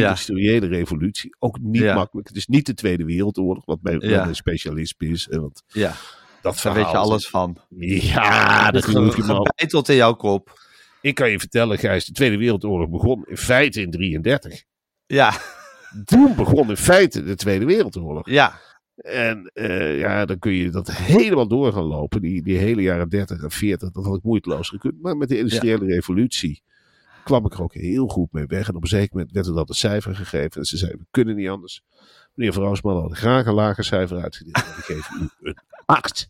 Industriële 0.00 0.66
revolutie. 0.66 1.36
Ook 1.38 1.58
niet 1.60 1.82
makkelijk. 1.94 2.28
Het 2.28 2.36
is 2.36 2.46
niet 2.46 2.66
de 2.66 2.74
Tweede 2.74 3.04
Wereldoorlog. 3.04 3.64
Wat 3.64 3.78
mijn, 3.82 3.98
mijn 3.98 4.34
specialisme 4.34 5.08
is. 5.08 5.26
Hè, 5.30 5.40
want 5.40 5.62
Ja, 5.66 5.92
dat 6.42 6.60
daar 6.62 6.74
weet 6.74 6.90
je 6.90 6.96
alles 6.96 7.28
van. 7.28 7.56
Ja, 7.78 8.70
dat 8.70 8.84
geloof 8.84 9.16
je 9.16 9.22
al. 9.22 9.44
Gebeiteld 9.44 9.88
in 9.88 9.96
jouw 9.96 10.14
kop. 10.14 10.60
Ik 11.00 11.14
kan 11.14 11.30
je 11.30 11.38
vertellen, 11.38 11.78
Gijs. 11.78 12.04
De 12.04 12.12
Tweede 12.12 12.36
Wereldoorlog 12.36 12.90
begon 12.90 13.24
in 13.28 13.36
feite 13.36 13.80
in 13.80 13.90
33. 13.90 14.62
Ja, 15.06 15.32
Toen 16.04 16.34
begon 16.36 16.68
in 16.68 16.76
feite 16.76 17.22
de 17.22 17.34
Tweede 17.34 17.64
Wereldoorlog. 17.64 18.28
ja. 18.30 18.60
En 18.96 19.50
eh, 19.54 19.98
ja, 19.98 20.24
dan 20.24 20.38
kun 20.38 20.52
je 20.52 20.70
dat 20.70 20.92
helemaal 20.92 21.48
door 21.48 21.72
gaan 21.72 21.82
lopen. 21.84 22.20
Die, 22.20 22.42
die 22.42 22.56
hele 22.58 22.82
jaren 22.82 23.08
30 23.08 23.42
en 23.42 23.50
40, 23.50 23.90
dat 23.90 24.04
had 24.04 24.16
ik 24.16 24.22
moeiteloos 24.22 24.68
gekund. 24.68 25.02
Maar 25.02 25.16
met 25.16 25.28
de 25.28 25.38
industriële 25.38 25.84
revolutie 25.86 26.62
kwam 27.24 27.44
ik 27.46 27.52
er 27.52 27.62
ook 27.62 27.74
heel 27.74 28.06
goed 28.06 28.32
mee 28.32 28.46
weg. 28.46 28.68
En 28.68 28.74
op 28.76 28.82
een 28.82 28.88
zeker 28.88 29.08
moment 29.16 29.32
werd 29.32 29.46
er 29.46 29.54
dat 29.54 29.68
een 29.68 29.74
cijfer 29.74 30.14
gegeven. 30.16 30.60
En 30.60 30.64
ze 30.66 30.76
zeiden, 30.76 31.00
we 31.00 31.06
kunnen 31.10 31.36
niet 31.36 31.48
anders. 31.48 31.82
Meneer 32.34 32.52
Vrouwsman 32.52 33.00
had 33.02 33.12
graag 33.16 33.46
een 33.46 33.54
lager 33.54 33.84
cijfer 33.84 34.22
uitgedeeld. 34.22 34.56
Ik 34.56 34.64
geef 34.84 35.10
u 35.10 35.28
een 35.42 35.56
8. 35.86 36.28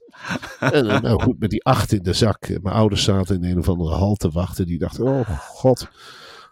En 0.61 0.89
eh, 0.89 1.01
nou 1.01 1.23
goed, 1.23 1.39
met 1.39 1.51
die 1.51 1.65
8 1.65 1.93
in 1.93 2.03
de 2.03 2.13
zak. 2.13 2.45
eh, 2.45 2.57
Mijn 2.63 2.75
ouders 2.77 3.05
zaten 3.05 3.43
in 3.43 3.51
een 3.51 3.59
of 3.59 3.69
andere 3.69 3.95
hal 3.95 4.15
te 4.15 4.31
wachten. 4.31 4.67
Die 4.67 4.79
dachten, 4.79 5.05
oh 5.05 5.29
god, 5.39 5.89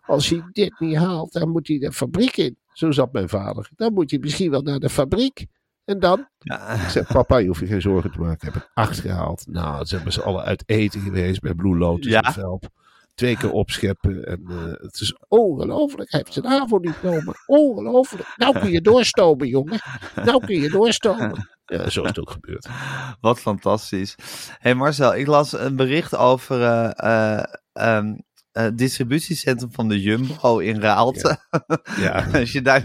als 0.06 0.28
hij 0.28 0.42
dit 0.52 0.80
niet 0.80 0.96
haalt, 0.96 1.32
dan 1.32 1.48
moet 1.50 1.68
hij 1.68 1.78
de 1.78 1.92
fabriek 1.92 2.36
in. 2.36 2.56
Zo 2.72 2.90
zat 2.90 3.12
mijn 3.12 3.28
vader. 3.28 3.70
Dan 3.76 3.92
moet 3.92 4.10
hij 4.10 4.20
misschien 4.20 4.50
wel 4.50 4.62
naar 4.62 4.78
de 4.78 4.88
fabriek. 4.90 5.46
En 5.84 5.98
dan? 6.00 6.28
ja. 6.38 6.68
Ik 6.82 6.88
zeg, 6.88 7.06
papa, 7.12 7.36
je 7.36 7.46
hoeft 7.46 7.60
je 7.60 7.66
geen 7.66 7.80
zorgen 7.80 8.12
te 8.12 8.18
maken. 8.18 8.48
Ik 8.48 8.54
heb 8.54 8.62
het 8.62 8.70
acht 8.74 8.98
gehaald. 9.00 9.46
Nou, 9.46 9.84
ze 9.84 9.94
hebben 9.94 10.12
ze 10.12 10.22
alle 10.22 10.42
uit 10.42 10.62
eten 10.66 11.00
geweest 11.00 11.40
bij 11.40 11.54
Blue 11.54 11.76
Lotus 11.76 12.12
Ja. 12.12 12.20
en 12.22 12.32
Velp. 12.32 12.68
Twee 13.20 13.36
keer 13.36 13.52
opscheppen. 13.52 14.24
En 14.24 14.42
eh, 14.48 14.64
het 14.64 15.00
is 15.00 15.14
ongelooflijk. 15.28 16.10
Hij 16.10 16.20
heeft 16.24 16.46
zijn 16.46 16.80
niet 16.80 16.94
genomen. 16.94 17.34
Ongelooflijk. 17.46 18.34
Nou 18.36 18.58
kun 18.58 18.70
je 18.70 18.80
doorstomen, 18.80 19.48
jongen. 19.48 19.78
Nou 20.14 20.46
kun 20.46 20.60
je 20.60 20.70
doorstomen. 20.70 21.48
Ja, 21.64 21.90
zo 21.90 22.02
is 22.02 22.08
het 22.08 22.18
ook 22.18 22.30
gebeurd. 22.30 22.68
Wat 23.20 23.40
fantastisch. 23.40 24.16
hey 24.58 24.74
Marcel, 24.74 25.14
ik 25.14 25.26
las 25.26 25.52
een 25.52 25.76
bericht 25.76 26.16
over 26.16 26.62
eh, 26.62 26.90
eh, 26.96 27.44
ehm, 27.72 28.14
het 28.52 28.78
distributiecentrum 28.78 29.72
van 29.72 29.88
de 29.88 30.00
Jumbo 30.00 30.58
in 30.58 30.80
Raalte. 30.80 31.38
Ja, 31.96 32.26
als, 32.40 32.52
je 32.52 32.62
daar, 32.62 32.84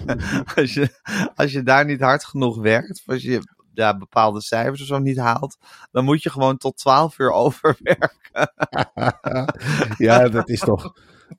als, 0.56 0.74
je, 0.74 0.90
als 1.36 1.52
je 1.52 1.64
daar 1.64 1.86
niet 1.86 2.02
hard 2.02 2.26
genoeg 2.26 2.62
werkt, 2.62 3.04
als 3.06 3.22
je 3.22 3.55
ja, 3.78 3.98
bepaalde 3.98 4.42
cijfers 4.42 4.82
of 4.82 4.88
zo 4.88 4.98
niet 5.00 5.18
haalt, 5.18 5.58
dan 5.92 6.04
moet 6.06 6.24
je 6.24 6.30
gewoon 6.30 6.58
tot 6.58 6.78
12 6.78 7.20
uur 7.20 7.32
overwerken. 7.44 8.12
ja 9.98 10.30
dat 10.30 10.50
is 10.50 10.60
toch... 10.60 10.94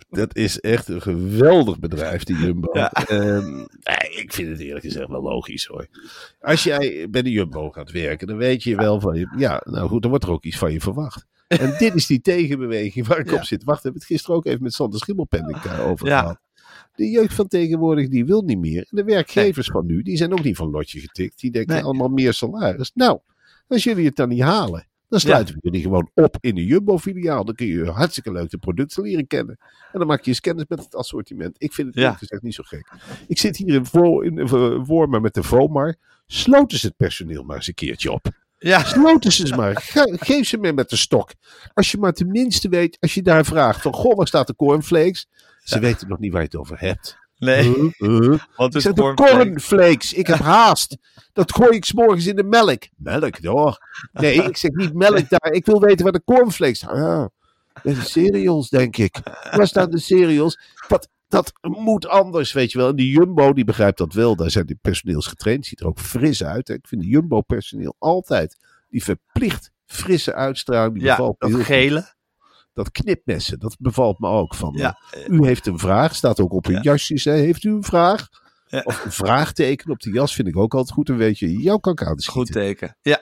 Dat 0.08 0.36
is 0.36 0.60
echt 0.60 0.88
een 0.88 1.02
geweldig 1.02 1.78
bedrijf, 1.78 2.24
die 2.24 2.36
Jumbo. 2.36 2.68
Ja. 2.72 2.90
Ehm, 2.92 3.58
ik 4.16 4.32
vind 4.32 4.48
het 4.48 4.60
eerlijk 4.60 4.84
gezegd 4.84 5.08
wel 5.08 5.22
logisch 5.22 5.64
hoor. 5.66 5.86
Als 6.40 6.62
jij 6.64 7.06
bij 7.10 7.22
de 7.22 7.30
Jumbo 7.30 7.70
gaat 7.70 7.90
werken, 7.90 8.26
dan 8.26 8.36
weet 8.36 8.62
je 8.62 8.76
wel 8.76 9.00
van... 9.00 9.16
je- 9.18 9.34
Ja, 9.36 9.60
nou 9.64 9.88
goed, 9.88 10.00
dan 10.02 10.10
wordt 10.10 10.24
er 10.26 10.30
ook 10.32 10.44
iets 10.44 10.58
van 10.58 10.72
je 10.72 10.80
verwacht. 10.80 11.26
En 11.48 11.74
dit 11.78 11.94
is 11.94 12.06
die 12.06 12.20
tegenbeweging 12.20 13.06
waar 13.06 13.18
ik 13.18 13.30
Ja. 13.30 13.36
op 13.36 13.44
zit. 13.44 13.64
Wacht, 13.64 13.82
hebben 13.82 14.00
het 14.00 14.10
gisteren 14.10 14.36
ook 14.36 14.46
even 14.46 14.62
met 14.62 14.72
Sander 14.74 14.98
Schimmelpenning 15.00 15.56
eh, 15.62 15.86
over 15.88 16.06
Ja. 16.06 16.40
De 16.96 17.10
jeugd 17.10 17.34
van 17.34 17.48
tegenwoordig, 17.48 18.08
die 18.08 18.24
wil 18.24 18.42
niet 18.42 18.58
meer. 18.58 18.78
En 18.90 18.96
de 18.96 19.04
werkgevers 19.04 19.66
van 19.66 19.86
nu, 19.86 20.02
die 20.02 20.16
zijn 20.16 20.32
ook 20.32 20.42
niet 20.44 20.56
van 20.56 20.70
lotje 20.70 21.00
getikt. 21.00 21.40
Die 21.40 21.50
denken 21.50 21.74
Nee. 21.74 21.84
allemaal 21.84 22.08
meer 22.08 22.32
salaris. 22.32 22.90
Nou, 22.94 23.18
als 23.68 23.84
jullie 23.84 24.06
het 24.06 24.16
dan 24.16 24.28
niet 24.28 24.40
halen, 24.42 24.86
dan 25.08 25.20
sluiten 25.20 25.54
we 25.54 25.60
jullie 25.62 25.82
gewoon 25.82 26.10
op 26.14 26.36
in 26.40 26.54
de 26.54 26.64
Jumbo-filiaal. 26.66 27.44
Dan 27.44 27.54
kun 27.54 27.66
je 27.66 27.84
hartstikke 27.90 28.32
leuk 28.32 28.50
de 28.50 28.58
producten 28.58 29.02
leren 29.02 29.26
kennen. 29.26 29.58
En 29.92 29.98
dan 29.98 30.06
maak 30.08 30.20
je 30.22 30.28
eens 30.28 30.40
kennis 30.40 30.64
met 30.68 30.78
het 30.78 30.94
assortiment. 30.94 31.54
Ik 31.58 31.72
vind 31.72 31.86
het 31.86 31.96
Ja. 31.96 32.12
gezegd 32.12 32.42
niet 32.42 32.54
zo 32.54 32.62
gek. 32.66 32.92
Ik 33.28 33.38
zit 33.38 33.56
hier 33.56 33.74
in, 33.74 33.86
Vo- 33.86 34.20
in 34.20 34.38
eh, 34.38 34.78
Wormer 34.86 35.20
met 35.20 35.34
de 35.34 35.42
Vomar. 35.42 35.94
Sloten 36.26 36.78
ze 36.78 36.86
het 36.86 36.96
personeel 36.96 37.42
maar 37.42 37.56
eens 37.56 37.68
een 37.68 37.74
keertje 37.74 38.12
op. 38.12 38.26
Ja, 38.58 38.84
Sloten 38.84 39.32
ze 39.32 39.40
eens 39.42 39.56
maar. 39.56 39.76
Ge- 39.82 40.16
geef 40.20 40.46
ze 40.46 40.58
me 40.58 40.72
met 40.72 40.90
de 40.90 40.96
stok. 40.96 41.30
Als 41.74 41.90
je 41.90 41.98
maar 41.98 42.12
tenminste 42.12 42.68
weet, 42.68 42.96
als 43.00 43.14
je 43.14 43.22
daar 43.22 43.44
vraagt 43.44 43.82
van, 43.82 43.92
goh, 43.92 44.16
waar 44.16 44.26
staat 44.26 44.46
de 44.46 44.54
cornflakes? 44.56 45.28
Ze 45.68 45.78
weten 45.78 46.08
nog 46.08 46.18
niet 46.18 46.32
waar 46.32 46.40
je 46.40 46.46
het 46.46 46.56
over 46.56 46.80
hebt. 46.80 47.16
nee. 47.38 47.94
Wat 48.56 48.68
Ik 48.68 48.74
is 48.74 48.82
zeg 48.82 48.92
de 48.92 49.00
cornflakes? 49.00 49.36
cornflakes. 49.36 50.12
Ik 50.12 50.26
heb 50.26 50.38
haast. 50.38 50.96
Dat 51.32 51.52
gooi 51.54 51.76
ik 51.76 51.84
s'morgens 51.84 52.26
in 52.26 52.36
de 52.36 52.44
melk. 52.44 52.82
Melk, 52.96 53.42
door. 53.42 53.78
Nee, 54.12 54.42
ik 54.42 54.56
zeg 54.56 54.70
niet 54.70 54.94
melk 54.94 55.28
daar. 55.28 55.52
Ik 55.52 55.66
wil 55.66 55.80
weten 55.80 56.02
waar 56.04 56.12
de 56.12 56.22
cornflakes 56.24 56.76
staan. 56.78 57.02
Ah, 57.02 57.26
bij 57.82 57.94
de 57.94 58.00
cereals, 58.00 58.68
denk 58.68 58.96
ik. 58.96 59.18
Waar 59.50 59.66
staan 59.66 59.90
de 59.90 59.98
cereals? 59.98 60.58
Dat, 60.88 61.08
dat 61.28 61.52
moet 61.62 62.06
anders, 62.08 62.52
weet 62.52 62.72
je 62.72 62.78
wel. 62.78 62.88
En 62.88 62.96
die 62.96 63.10
Jumbo, 63.10 63.52
die 63.52 63.64
begrijpt 63.64 63.98
dat 63.98 64.12
wel. 64.12 64.36
Daar 64.36 64.50
zijn 64.50 64.66
die 64.66 64.78
personeels 64.82 65.26
getraind. 65.26 65.66
Ziet 65.66 65.80
er 65.80 65.86
ook 65.86 65.98
fris 65.98 66.44
uit. 66.44 66.68
Hè. 66.68 66.74
Ik 66.74 66.86
vind 66.88 67.00
de 67.02 67.08
Jumbo-personeel 67.08 67.94
altijd 67.98 68.56
die 68.88 69.04
verplicht 69.04 69.70
frisse 69.86 70.34
uitstraling. 70.34 70.94
Die 70.94 71.02
Ja, 71.04 71.16
dat 71.16 71.54
gele. 71.54 72.14
Dat 72.76 72.90
knipmessen, 72.90 73.58
dat 73.58 73.76
bevalt 73.78 74.18
me 74.18 74.28
ook 74.28 74.54
van. 74.54 74.74
Ja. 74.76 74.98
eh, 75.10 75.28
U 75.28 75.44
heeft 75.46 75.66
een 75.66 75.78
vraag, 75.78 76.14
staat 76.14 76.40
ook 76.40 76.52
op 76.52 76.66
uw 76.66 76.74
Ja. 76.74 76.80
jasjes. 76.80 77.24
Hè. 77.24 77.32
Heeft 77.32 77.64
u 77.64 77.70
een 77.70 77.82
vraag? 77.84 78.28
Ja. 78.66 78.80
Of 78.84 79.04
een 79.04 79.12
vraagteken 79.12 79.90
op 79.90 80.00
de 80.00 80.10
jas 80.12 80.34
vind 80.34 80.48
ik 80.48 80.56
ook 80.56 80.74
altijd 80.74 80.94
goed. 80.94 81.06
Dan 81.06 81.16
weet 81.16 81.38
je, 81.38 81.52
jou 81.62 81.80
kan 81.80 81.92
ik 81.92 82.02
aanschieten. 82.02 82.32
Goed 82.32 82.52
teken. 82.52 82.96
Ja, 83.02 83.20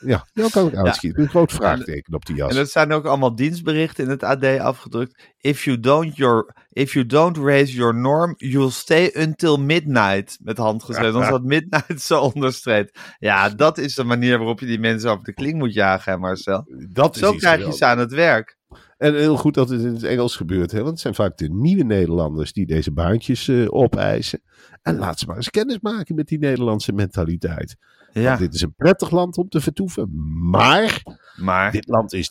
Ja, 0.00 0.26
jou 0.32 0.50
kan 0.50 0.66
ik 0.66 0.74
aanschieten. 0.76 1.22
Een 1.22 1.28
groot 1.28 1.52
vraagteken 1.52 2.14
op 2.14 2.24
de 2.24 2.34
jas. 2.34 2.50
en 2.50 2.56
dat 2.56 2.70
zijn 2.70 2.92
ook 2.92 3.04
allemaal 3.04 3.34
dienstberichten 3.34 4.04
in 4.04 4.10
het 4.10 4.22
AD 4.22 4.44
afgedrukt. 4.58 5.22
If 5.40 5.64
you 5.64 5.80
don't, 5.80 6.16
your, 6.16 6.54
if 6.68 6.92
you 6.92 7.06
don't 7.06 7.36
raise 7.36 7.72
your 7.74 7.94
norm, 7.94 8.34
you'll 8.36 8.70
stay 8.70 9.10
until 9.14 9.56
midnight. 9.56 10.38
Met 10.42 10.56
hand 10.58 10.82
geschreven. 10.84 11.22
Staat 11.24 11.42
midnight 11.42 12.00
zo 12.02 12.20
onderstreept. 12.20 12.98
Ja, 13.18 13.48
dat 13.48 13.78
is 13.78 13.94
de 13.94 14.04
manier 14.04 14.38
waarop 14.38 14.60
je 14.60 14.66
die 14.66 14.78
mensen 14.80 15.10
over 15.10 15.24
de 15.24 15.34
kling 15.34 15.58
moet 15.58 15.74
jagen, 15.74 16.12
hè 16.12 16.18
Marcel. 16.18 16.66
dat 16.92 17.14
is 17.14 17.20
Zo 17.20 17.32
iets 17.32 17.42
krijg 17.42 17.66
je 17.66 17.72
ze 17.72 17.84
aan 17.84 17.98
het 17.98 18.12
werk. 18.12 18.55
En 18.98 19.14
heel 19.14 19.36
goed 19.36 19.54
dat 19.54 19.68
het 19.68 19.80
in 19.80 19.94
het 19.94 20.02
Engels 20.02 20.36
gebeurt. 20.36 20.70
Hè? 20.70 20.78
Want 20.78 20.90
het 20.90 21.00
zijn 21.00 21.14
vaak 21.14 21.36
de 21.36 21.48
nieuwe 21.50 21.84
Nederlanders 21.84 22.52
die 22.52 22.66
deze 22.66 22.92
baantjes 22.92 23.48
eh, 23.48 23.64
opeisen. 23.68 24.40
En 24.82 24.96
laat 24.98 25.18
ze 25.18 25.26
maar 25.26 25.36
eens 25.36 25.50
kennis 25.50 25.78
maken 25.80 26.14
met 26.14 26.28
die 26.28 26.38
Nederlandse 26.38 26.92
mentaliteit. 26.92 27.76
Ja, 28.12 28.22
Want 28.22 28.38
dit 28.38 28.54
is 28.54 28.62
een 28.62 28.74
prettig 28.76 29.10
land 29.10 29.36
om 29.38 29.48
te 29.48 29.60
vertoeven. 29.60 30.10
Maar 30.50 31.02
maar... 31.36 31.72
Dit 31.72 31.88
land 31.88 32.12
is 32.12 32.30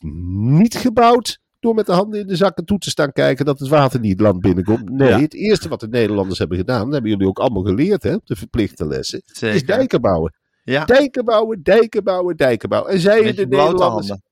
niet 0.49 0.75
gebouwd 0.75 1.39
door 1.59 1.75
met 1.75 1.85
de 1.85 1.91
handen 1.91 2.19
in 2.19 2.27
de 2.27 2.35
zakken 2.35 2.65
toe 2.65 2.77
te 2.77 2.89
staan 2.89 3.11
kijken 3.11 3.45
dat 3.45 3.59
het 3.59 3.69
water 3.69 3.99
niet 3.99 4.11
het 4.11 4.21
land 4.21 4.39
binnenkomt. 4.39 4.89
Nee, 4.89 5.09
Ja. 5.09 5.19
het 5.19 5.33
eerste 5.33 5.69
wat 5.69 5.79
de 5.79 5.87
Nederlanders 5.87 6.39
hebben 6.39 6.57
gedaan, 6.57 6.83
dat 6.83 6.93
hebben 6.93 7.11
jullie 7.11 7.27
ook 7.27 7.39
allemaal 7.39 7.63
geleerd 7.63 8.03
hè, 8.03 8.13
op 8.13 8.25
de 8.25 8.35
verplichte 8.35 8.87
lessen, 8.87 9.21
is 9.41 9.65
dijken 9.65 10.01
bouwen. 10.01 10.33
Ja, 10.63 10.85
Dijken 10.85 11.25
bouwen, 11.25 11.63
dijken 11.63 12.03
bouwen, 12.03 12.37
dijken 12.37 12.69
bouwen. 12.69 12.91
En 12.91 12.99
zeiden 12.99 13.35
de, 13.35 13.45
Nederlanders, 13.47 14.07
handen. 14.09 14.23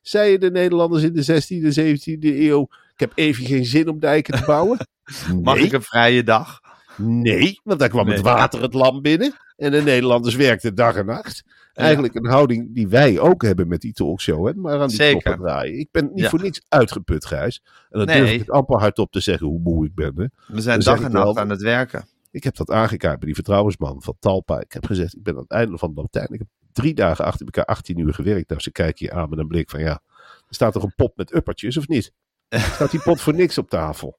Zeiden 0.00 0.40
de 0.40 0.58
Nederlanders 0.60 1.02
in 1.02 1.12
de 1.12 1.24
16e, 1.24 1.74
17e 1.78 2.38
eeuw, 2.38 2.62
ik 2.92 3.00
heb 3.00 3.12
even 3.14 3.44
geen 3.44 3.64
zin 3.64 3.88
om 3.88 3.98
dijken 3.98 4.34
te 4.38 4.44
bouwen. 4.46 4.78
Mag 5.42 5.54
nee, 5.54 5.64
ik 5.64 5.72
een 5.72 5.82
vrije 5.82 6.22
dag? 6.22 6.60
nee, 6.96 7.60
want 7.64 7.78
daar 7.78 7.88
kwam 7.88 8.08
het 8.08 8.20
water 8.20 8.62
het 8.62 8.74
land 8.74 9.02
binnen. 9.02 9.34
En 9.56 9.70
de 9.70 9.82
Nederlanders 9.82 10.34
werkten 10.34 10.74
dag 10.74 10.96
en 10.96 11.06
nacht. 11.06 11.42
Eigenlijk 11.72 12.14
een 12.14 12.26
houding 12.26 12.74
die 12.74 12.88
wij 12.88 13.18
ook 13.18 13.42
hebben 13.42 13.68
met 13.68 13.80
die 13.80 13.92
talkshow. 13.92 14.46
Hè? 14.46 14.54
Maar 14.54 14.80
aan 14.80 14.86
die 14.88 14.96
Zeker. 14.96 15.36
draaien. 15.36 15.78
Ik 15.78 15.88
ben 15.90 16.10
niet 16.12 16.20
Ja. 16.24 16.28
voor 16.28 16.42
niks 16.42 16.62
uitgeput, 16.68 17.26
Gijs. 17.26 17.62
En 17.90 17.98
dan 17.98 18.06
Nee. 18.06 18.16
durf 18.20 18.30
ik 18.32 18.38
het 18.38 18.50
amper 18.50 18.78
hardop 18.78 19.12
te 19.12 19.20
zeggen 19.20 19.46
hoe 19.46 19.60
moe 19.60 19.86
ik 19.86 19.94
ben. 19.94 20.12
Hè? 20.16 20.54
We 20.54 20.60
zijn 20.60 20.80
Dan 20.80 20.94
dag 20.94 21.04
en 21.04 21.12
nacht 21.12 21.36
aan 21.38 21.50
het 21.50 21.62
werken. 21.62 22.08
Ik 22.30 22.44
heb 22.44 22.56
dat 22.56 22.70
aangekaart 22.70 23.16
bij 23.18 23.26
die 23.26 23.34
vertrouwensman 23.34 24.02
van 24.02 24.14
Talpa. 24.18 24.60
Ik 24.60 24.72
heb 24.72 24.86
gezegd, 24.86 25.16
ik 25.16 25.22
ben 25.22 25.34
aan 25.34 25.40
het 25.42 25.50
einde 25.50 25.78
van 25.78 25.94
de 25.94 26.00
Latijn. 26.00 26.28
Ik 26.32 26.38
heb 26.38 26.48
drie 26.72 26.94
dagen 26.94 27.24
achter 27.24 27.44
elkaar 27.44 27.64
18 27.64 27.98
uur 27.98 28.14
gewerkt. 28.14 28.48
Nou, 28.48 28.60
ze 28.60 28.72
kijken 28.72 29.06
je 29.06 29.12
aan 29.12 29.28
met 29.30 29.38
een 29.38 29.48
blik 29.48 29.70
van 29.70 29.80
ja, 29.80 30.02
er 30.48 30.54
staat 30.54 30.72
toch 30.72 30.82
een 30.82 30.94
pot 30.96 31.16
met 31.16 31.34
uppertjes 31.34 31.76
of 31.76 31.88
niet? 31.88 32.12
Staat 32.48 32.90
die 32.90 33.00
pot 33.00 33.20
voor 33.20 33.34
niks 33.34 33.58
op 33.58 33.70
tafel? 33.70 34.18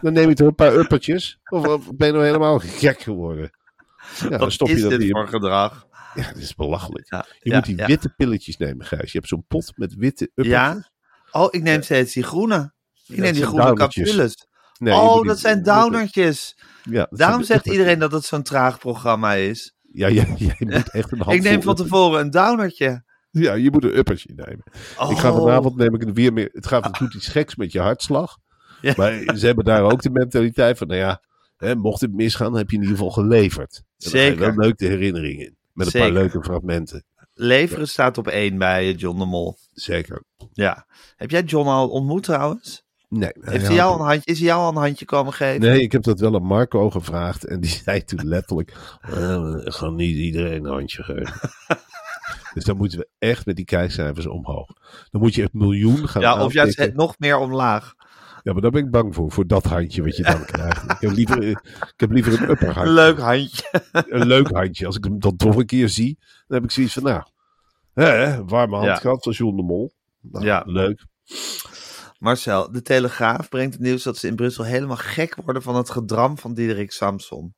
Dan 0.00 0.12
neem 0.12 0.30
ik 0.30 0.38
er 0.38 0.46
een 0.46 0.54
paar 0.54 0.74
uppertjes. 0.74 1.40
Of, 1.44 1.66
of 1.66 1.96
ben 1.96 2.06
je 2.06 2.12
nou 2.12 2.24
helemaal 2.24 2.58
gek 2.58 3.00
geworden? 3.00 3.50
Ja, 4.28 4.38
dan 4.38 4.52
stop 4.52 4.68
je 4.68 4.74
is 4.74 4.80
dat 4.80 4.90
dit 4.90 5.02
je 5.02 5.10
voor 5.10 5.28
gedrag? 5.28 5.86
Ja, 6.14 6.26
dat 6.32 6.36
is 6.36 6.54
belachelijk. 6.54 7.10
Ja, 7.10 7.26
Je 7.38 7.50
ja, 7.50 7.56
moet 7.56 7.64
die 7.64 7.76
ja. 7.76 7.86
witte 7.86 8.08
pilletjes 8.08 8.56
nemen, 8.56 8.86
Gijs. 8.86 9.12
Je 9.12 9.18
hebt 9.18 9.28
zo'n 9.28 9.44
pot 9.46 9.72
met 9.76 9.94
witte 9.94 10.24
uppertjes. 10.24 10.54
Ja? 10.54 10.90
Oh, 11.30 11.48
ik 11.50 11.62
neem 11.62 11.82
steeds 11.82 12.12
die 12.12 12.22
groene. 12.22 12.72
Ik 13.06 13.16
neem 13.16 13.32
die 13.32 13.46
groene 13.46 13.72
capsules. 13.72 14.46
Nee, 14.78 14.94
je 14.94 15.00
oh, 15.00 15.14
die 15.16 15.26
dat 15.26 15.38
zijn 15.38 15.62
downertjes. 15.62 16.58
Ja, 16.82 17.06
Daarom 17.10 17.42
zegt 17.42 17.66
iedereen 17.66 17.98
dat 17.98 18.12
het 18.12 18.24
zo'n 18.24 18.42
traag 18.42 18.78
programma 18.78 19.34
is. 19.34 19.73
Ja, 19.94 20.10
jij, 20.10 20.34
jij 20.36 20.56
moet 20.58 20.90
echt 20.90 21.12
een 21.12 21.18
handvol... 21.18 21.34
Ik 21.34 21.42
neem 21.42 21.62
van 21.62 21.74
tevoren 21.74 22.20
een 22.20 22.30
downertje. 22.30 23.04
Ja, 23.30 23.54
je 23.54 23.70
moet 23.70 23.84
een 23.84 23.96
uppertje 23.96 24.32
nemen. 24.34 24.62
Ik 25.10 25.18
ga 25.18 25.30
Oh. 25.32 25.36
vanavond 25.38 25.76
neem 25.76 25.94
ik 25.94 26.00
het 26.00 26.12
weer 26.12 26.32
meer... 26.32 26.48
Het 26.52 26.66
gaat 26.66 26.84
het 26.84 26.94
doet 26.98 27.14
iets 27.14 27.28
geks 27.28 27.56
met 27.56 27.72
je 27.72 27.80
hartslag. 27.80 28.36
Ja. 28.80 28.94
Maar 28.96 29.36
ze 29.36 29.46
hebben 29.46 29.64
daar 29.64 29.82
ook 29.82 30.02
de 30.02 30.10
mentaliteit 30.10 30.78
van, 30.78 30.86
nou 30.86 30.98
ja, 31.00 31.22
hè, 31.56 31.74
mocht 31.74 32.00
het 32.00 32.12
misgaan, 32.12 32.56
heb 32.56 32.70
je 32.70 32.76
in 32.76 32.82
ieder 32.82 32.96
geval 32.96 33.12
geleverd. 33.12 33.82
En 33.98 34.10
Zeker. 34.10 34.38
wel 34.38 34.54
leuk 34.56 34.78
de 34.78 34.86
herinnering 34.86 35.40
in. 35.40 35.56
Met 35.72 35.86
een 35.86 35.92
Zeker. 35.92 36.08
paar 36.12 36.22
leuke 36.22 36.42
fragmenten. 36.42 37.04
Leveren 37.34 37.88
staat 37.88 38.18
op 38.18 38.28
één 38.28 38.58
bij 38.58 38.88
eh, 38.88 38.96
John 38.98 39.18
de 39.18 39.24
Mol. 39.24 39.56
Zeker. 39.72 40.22
Ja. 40.52 40.86
Heb 41.16 41.30
jij 41.30 41.42
John 41.42 41.68
al 41.68 41.88
ontmoet 41.88 42.22
trouwens? 42.22 42.83
Nee, 43.18 43.30
Heeft 43.40 43.66
hij 43.66 43.74
jou 43.74 43.94
een 44.00 44.06
handje, 44.06 44.30
is 44.32 44.38
hij 44.38 44.46
jou 44.48 44.60
al 44.60 44.68
een 44.68 44.76
handje 44.76 45.04
komen 45.04 45.32
geven? 45.32 45.60
Nee, 45.60 45.80
ik 45.80 45.92
heb 45.92 46.02
dat 46.02 46.20
wel 46.20 46.34
aan 46.34 46.42
Marco 46.46 46.90
gevraagd. 46.90 47.44
En 47.44 47.60
die 47.60 47.70
zei 47.84 48.04
toen 48.04 48.28
letterlijk: 48.28 48.72
"Eh, 49.00 49.54
ga 49.64 49.88
niet 49.90 50.16
iedereen 50.16 50.64
een 50.64 50.72
handje 50.72 51.02
geven. 51.02 51.32
dus 52.54 52.64
dan 52.64 52.76
moeten 52.76 52.98
we 52.98 53.08
echt 53.18 53.46
met 53.46 53.56
die 53.56 53.64
kijkcijfers 53.64 54.26
omhoog. 54.26 54.66
Dan 55.10 55.20
moet 55.20 55.34
je 55.34 55.42
het 55.42 55.52
miljoen 55.52 56.08
gaan 56.08 56.22
ja, 56.22 56.44
of 56.44 56.52
juist 56.52 56.76
het 56.78 56.94
nog 56.94 57.14
meer 57.18 57.36
omlaag. 57.38 57.94
Ja, 58.42 58.52
maar 58.52 58.62
daar 58.62 58.70
ben 58.70 58.84
ik 58.84 58.90
bang 58.90 59.14
voor. 59.14 59.32
Voor 59.32 59.46
dat 59.46 59.64
handje 59.64 60.02
wat 60.02 60.16
je 60.16 60.22
dan 60.22 60.44
krijgt. 60.52 60.82
Ik 60.90 60.96
heb 61.00 61.10
liever, 61.10 61.42
ik 61.42 61.92
heb 61.96 62.10
liever 62.10 62.42
een 62.42 62.50
upper 62.50 62.68
Een 62.68 62.74
handje. 62.74 62.92
leuk 62.94 63.18
handje. 63.18 63.82
Een 63.92 64.26
leuk 64.26 64.50
handje. 64.50 64.86
Als 64.86 64.96
ik 64.96 65.04
hem 65.04 65.18
dan 65.18 65.36
toch 65.36 65.56
een 65.56 65.66
keer 65.66 65.88
zie, 65.88 66.18
dan 66.46 66.56
heb 66.56 66.64
ik 66.64 66.70
zoiets 66.70 66.92
van: 66.92 67.02
Nou, 67.02 67.22
hè, 67.94 68.44
warme 68.44 68.74
hand 68.74 68.86
Ja. 68.86 68.96
gehad 68.96 69.22
van 69.22 69.32
John 69.32 69.56
de 69.56 69.62
Mol. 69.62 69.92
Nou, 70.20 70.44
Ja. 70.44 70.62
Leuk. 70.66 71.04
Marcel, 72.24 72.72
de 72.72 72.82
Telegraaf 72.82 73.48
brengt 73.48 73.72
het 73.74 73.82
nieuws 73.82 74.02
dat 74.02 74.16
ze 74.16 74.26
in 74.26 74.36
Brussel 74.36 74.64
helemaal 74.64 74.96
gek 74.96 75.34
worden 75.34 75.62
van 75.62 75.76
het 75.76 75.90
gedram 75.90 76.38
van 76.38 76.54
Diederik 76.54 76.90
Samson. 76.92 77.54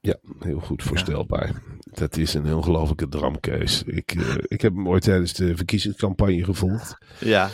Ja, 0.00 0.16
heel 0.38 0.60
goed 0.60 0.82
voorstelbaar. 0.82 1.62
Dat 1.78 2.16
is 2.16 2.34
een 2.34 2.54
ongelofelijke 2.54 3.08
dramkees. 3.08 3.82
Ik, 3.82 4.14
eh, 4.14 4.34
ik 4.42 4.60
heb 4.60 4.74
hem 4.74 4.88
ooit 4.88 5.02
tijdens 5.02 5.32
de 5.32 5.56
verkiezingscampagne 5.56 6.44
gevolgd. 6.44 6.96
Ja, 7.20 7.50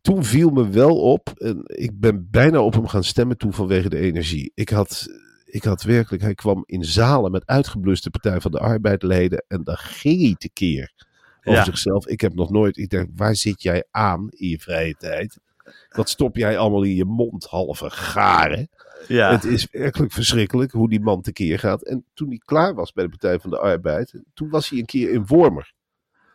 toen 0.00 0.24
viel 0.24 0.50
me 0.50 0.68
wel 0.68 0.96
op. 1.00 1.32
En 1.34 1.62
ik 1.64 2.00
ben 2.00 2.28
bijna 2.30 2.60
op 2.62 2.72
hem 2.72 2.86
gaan 2.86 3.04
stemmen 3.04 3.36
toen 3.36 3.52
vanwege 3.52 3.88
de 3.88 3.98
energie. 3.98 4.52
Ik 4.54 4.68
had, 4.68 5.06
ik 5.44 5.64
had 5.64 5.82
werkelijk, 5.82 6.22
hij 6.22 6.34
kwam 6.34 6.62
in 6.66 6.84
zalen 6.84 7.30
met 7.30 7.46
uitgebluste 7.46 8.10
Partij 8.10 8.40
van 8.40 8.50
de 8.50 8.58
Arbeidleden. 8.58 9.44
En 9.48 9.64
daar 9.64 9.78
ging 9.78 10.20
hij 10.20 10.34
tekeer 10.38 10.92
over 11.42 11.58
Ja. 11.58 11.64
zichzelf. 11.64 12.06
Ik 12.06 12.20
heb 12.20 12.34
nog 12.34 12.50
nooit, 12.50 12.76
ik 12.76 12.88
denk, 12.88 13.08
waar 13.14 13.36
zit 13.36 13.62
jij 13.62 13.84
aan 13.90 14.28
in 14.30 14.48
je 14.48 14.58
vrije 14.58 14.94
tijd? 14.94 15.38
Wat 15.88 16.08
stop 16.08 16.36
jij 16.36 16.58
allemaal 16.58 16.82
in 16.82 16.94
je 16.94 17.04
mond, 17.04 17.44
halve 17.44 17.90
garen? 17.90 18.68
ja. 19.08 19.30
Het 19.30 19.44
is 19.44 19.68
werkelijk 19.70 20.12
verschrikkelijk 20.12 20.72
hoe 20.72 20.88
die 20.88 21.00
man 21.00 21.20
tekeer 21.22 21.58
gaat. 21.58 21.82
En 21.82 22.04
toen 22.14 22.28
hij 22.28 22.40
klaar 22.44 22.74
was 22.74 22.92
bij 22.92 23.04
de 23.04 23.10
Partij 23.10 23.38
van 23.38 23.50
de 23.50 23.58
Arbeid, 23.58 24.14
toen 24.34 24.50
was 24.50 24.68
hij 24.68 24.78
een 24.78 24.84
keer 24.84 25.10
in 25.10 25.26
Wormer. 25.26 25.72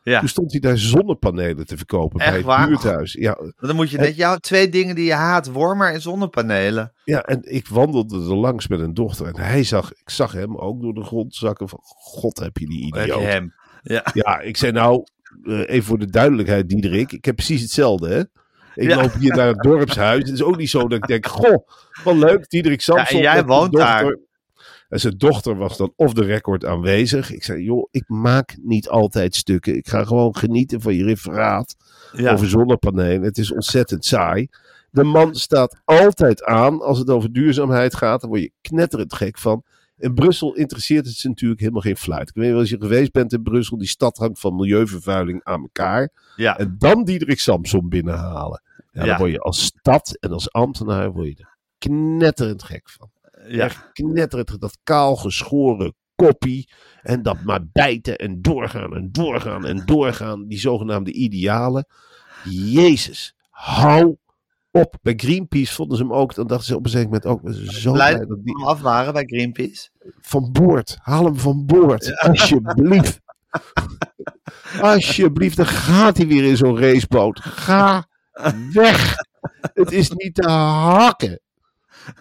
ja. 0.03 0.19
Toen 0.19 0.27
stond 0.27 0.51
hij 0.51 0.59
daar 0.59 0.77
zonnepanelen 0.77 1.65
te 1.65 1.77
verkopen 1.77 2.19
Echt 2.19 2.29
bij 2.29 2.37
het 2.37 2.45
waar? 2.45 2.67
buurthuis. 2.67 3.13
Ja, 3.13 3.37
Dan 3.59 3.75
moet 3.75 3.89
je 3.89 3.97
net 3.97 4.15
jouw 4.15 4.37
twee 4.37 4.69
dingen 4.69 4.95
die 4.95 5.05
je 5.05 5.13
haat, 5.13 5.51
wormer 5.51 5.93
en 5.93 6.01
zonnepanelen. 6.01 6.93
Ja, 7.03 7.21
en 7.23 7.39
ik 7.53 7.67
wandelde 7.67 8.15
er 8.15 8.35
langs 8.35 8.67
met 8.67 8.79
een 8.79 8.93
dochter. 8.93 9.27
En 9.27 9.35
hij 9.35 9.63
zag, 9.63 9.91
ik 9.93 10.09
zag 10.09 10.31
hem 10.31 10.57
ook 10.57 10.81
door 10.81 10.93
de 10.93 11.03
grond 11.03 11.35
zakken 11.35 11.69
van... 11.69 11.79
God, 11.83 12.39
heb 12.39 12.57
je 12.57 12.67
die 12.67 12.95
Heb 12.97 13.05
je 13.05 13.19
hem. 13.19 13.53
Ja. 13.81 14.05
Ja, 14.13 14.39
ik 14.39 14.57
zei 14.57 14.71
nou, 14.71 15.03
eh, 15.43 15.59
even 15.69 15.83
voor 15.83 15.99
de 15.99 16.09
duidelijkheid, 16.09 16.69
Diederik. 16.69 17.11
Ik 17.11 17.25
heb 17.25 17.35
precies 17.35 17.61
hetzelfde, 17.61 18.09
hè. 18.09 18.23
Ik 18.77 18.95
loop 18.95 19.13
hier 19.13 19.35
naar 19.35 19.47
het 19.47 19.61
dorpshuis. 19.63 20.23
Het 20.23 20.33
is 20.33 20.43
ook 20.43 20.57
niet 20.57 20.69
zo 20.69 20.87
dat 20.87 20.97
ik 20.97 21.07
denk, 21.07 21.25
goh, 21.25 21.67
wat 22.03 22.15
leuk, 22.15 22.49
Diederik 22.49 22.81
Samson. 22.81 23.19
Ja, 23.19 23.29
en 23.29 23.35
jij 23.35 23.45
woont 23.45 23.73
daar. 23.73 24.17
En 24.89 24.99
zijn 24.99 25.17
dochter 25.17 25.55
was 25.57 25.77
dan 25.77 25.93
off 25.95 26.13
the 26.13 26.23
record 26.23 26.65
aanwezig. 26.65 27.31
Ik 27.31 27.43
zei, 27.43 27.63
joh, 27.63 27.87
ik 27.91 28.03
maak 28.07 28.55
niet 28.61 28.89
altijd 28.89 29.35
stukken. 29.35 29.75
Ik 29.75 29.87
ga 29.87 30.03
gewoon 30.03 30.35
genieten 30.35 30.81
van 30.81 30.95
je 30.95 31.03
referaat 31.03 31.75
Ja. 32.11 32.33
over 32.33 32.47
zonnepanelen. 32.49 33.21
Het 33.21 33.37
is 33.37 33.51
ontzettend 33.51 34.05
saai. 34.05 34.47
De 34.91 35.03
man 35.03 35.35
staat 35.35 35.81
altijd 35.85 36.43
aan 36.43 36.81
als 36.81 36.99
het 36.99 37.09
over 37.09 37.31
duurzaamheid 37.33 37.95
gaat. 37.95 38.21
Daar 38.21 38.29
word 38.29 38.41
je 38.41 38.51
knetterend 38.61 39.13
gek 39.13 39.37
van. 39.37 39.63
In 39.97 40.13
Brussel 40.13 40.53
interesseert 40.55 41.05
het 41.05 41.15
ze 41.15 41.27
natuurlijk 41.27 41.59
helemaal 41.59 41.81
geen 41.81 41.97
fluit. 41.97 42.29
Ik 42.29 42.35
weet 42.35 42.51
niet 42.53 42.61
of 42.61 42.69
je 42.69 42.77
geweest 42.79 43.11
bent 43.11 43.33
in 43.33 43.43
Brussel. 43.43 43.77
Die 43.77 43.87
stad 43.87 44.17
hangt 44.17 44.39
van 44.39 44.55
milieuvervuiling 44.55 45.39
aan 45.43 45.61
elkaar. 45.61 46.09
ja. 46.35 46.57
En 46.57 46.75
dan 46.77 47.03
Diederik 47.03 47.39
Samson 47.39 47.89
binnenhalen. 47.89 48.61
Ja, 48.97 49.03
Ja. 49.03 49.09
Dan 49.09 49.17
word 49.17 49.31
je 49.31 49.39
als 49.39 49.63
stad 49.65 50.17
en 50.19 50.31
als 50.31 50.51
ambtenaar 50.51 51.11
word 51.11 51.27
je 51.27 51.35
er 51.37 51.57
knetterend 51.77 52.63
gek 52.63 52.89
van. 52.89 53.09
ja. 53.47 53.63
Echt 53.63 53.89
knetterend. 53.91 54.59
Dat 54.61 54.77
kaal 54.83 55.15
geschoren 55.15 55.95
koppie. 56.15 56.69
En 57.01 57.21
dat 57.21 57.41
maar 57.43 57.67
bijten 57.71 58.15
en 58.17 58.41
doorgaan 58.41 58.95
en 58.95 59.11
doorgaan 59.11 59.65
en 59.65 59.85
doorgaan. 59.85 60.47
Die 60.47 60.59
zogenaamde 60.59 61.11
idealen. 61.13 61.87
Jezus, 62.49 63.35
hou 63.49 64.17
op. 64.71 64.95
Bij 65.01 65.13
Greenpeace 65.17 65.73
vonden 65.73 65.97
ze 65.97 66.03
hem 66.03 66.13
ook. 66.13 66.33
Dan 66.35 66.47
dachten 66.47 66.67
ze 66.67 66.75
op 66.75 66.83
een 66.83 66.89
zeker 66.91 67.05
moment 67.07 67.25
ook. 67.25 67.41
we 67.41 67.53
zijn 67.53 67.71
Zo 67.71 67.91
Blij 67.91 68.17
dat 68.25 68.43
die 68.43 68.55
hem 68.57 68.65
af 68.67 68.81
waren 68.81 69.13
bij 69.13 69.23
Greenpeace. 69.25 69.89
van 70.21 70.51
boord. 70.51 70.97
Haal 71.01 71.25
hem 71.25 71.35
van 71.37 71.65
boord. 71.65 72.19
Alsjeblieft. 72.19 73.19
Alsjeblieft. 74.81 75.57
Dan 75.57 75.65
gaat 75.65 76.17
hij 76.17 76.27
weer 76.27 76.43
in 76.43 76.57
zo'n 76.57 76.79
raceboot. 76.79 77.39
Ga 77.39 78.06
weg. 78.73 79.15
Het 79.73 79.91
is 79.91 80.09
niet 80.09 80.35
te 80.35 80.49
hakken. 80.49 81.39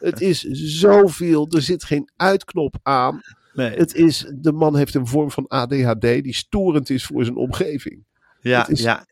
Het 0.01 0.21
is 0.21 0.41
zoveel. 0.81 1.47
Er 1.51 1.63
zit 1.63 1.85
geen 1.85 2.11
uitknop 2.17 2.75
aan. 2.83 3.21
Nee. 3.53 3.77
Het 3.77 3.95
is, 3.95 4.33
de 4.35 4.53
man 4.53 4.77
heeft 4.77 4.95
een 4.95 5.07
vorm 5.07 5.31
van 5.31 5.47
ADHD 5.49 6.01
die 6.01 6.35
storend 6.35 6.91
is 6.91 7.05
voor 7.07 7.25
zijn 7.25 7.37
omgeving. 7.37 8.05
Ja, 8.41 8.59
het 8.61 8.69
is- 8.69 8.81
ja, 8.81 9.07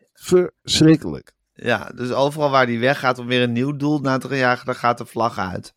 Verschrikkelijk. 0.62 1.32
ja, 1.54 1.90
dus 1.94 2.10
overal 2.12 2.50
waar 2.50 2.66
hij 2.66 2.78
weggaat 2.78 3.18
om 3.18 3.26
weer 3.26 3.42
een 3.42 3.52
nieuw 3.52 3.76
doel 3.76 3.98
na 4.00 4.18
te 4.18 4.36
jagen, 4.36 4.66
dan 4.66 4.74
gaat 4.74 4.98
de 4.98 5.06
vlag 5.06 5.38
uit. 5.38 5.74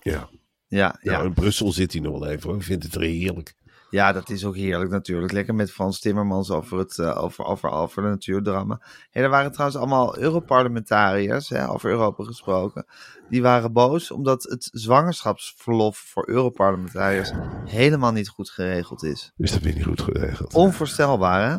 Ja. 0.00 0.28
Ja, 0.66 0.98
Nou, 1.02 1.18
ja. 1.18 1.24
in 1.24 1.34
Brussel 1.34 1.72
zit 1.72 1.92
hij 1.92 2.00
nog 2.02 2.18
wel 2.18 2.28
even 2.28 2.48
hoor. 2.48 2.58
Ik 2.58 2.64
vind 2.64 2.82
het 2.82 2.94
er 2.94 3.00
heerlijk. 3.00 3.54
Ja, 3.90 4.12
dat 4.12 4.30
is 4.30 4.44
ook 4.44 4.56
heerlijk 4.56 4.90
natuurlijk. 4.90 5.32
Lekker 5.32 5.54
met 5.54 5.72
Frans 5.72 6.00
Timmermans 6.00 6.50
over, 6.50 6.78
het, 6.78 6.98
eh, 6.98 7.22
over, 7.22 7.44
over, 7.44 7.70
over 7.70 8.02
de 8.02 8.08
natuurdrama. 8.08 8.80
Hey, 9.10 9.22
er 9.22 9.28
waren 9.30 9.52
trouwens 9.52 9.78
allemaal 9.78 10.18
Europarlementariërs, 10.18 11.48
hè, 11.48 11.70
over 11.70 11.90
Europa 11.90 12.24
gesproken. 12.24 12.86
Die 13.28 13.42
waren 13.42 13.72
boos 13.72 14.10
omdat 14.10 14.42
het 14.42 14.68
zwangerschapsverlof 14.72 15.96
voor 15.96 16.28
Europarlementariërs 16.28 17.30
helemaal 17.64 18.12
niet 18.12 18.28
goed 18.28 18.50
geregeld 18.50 19.04
is. 19.04 19.32
Dus 19.36 19.52
dat 19.52 19.62
je 19.62 19.72
niet 19.72 19.84
goed 19.84 20.00
geregeld. 20.00 20.54
Onvoorstelbaar, 20.54 21.50
hè? 21.50 21.56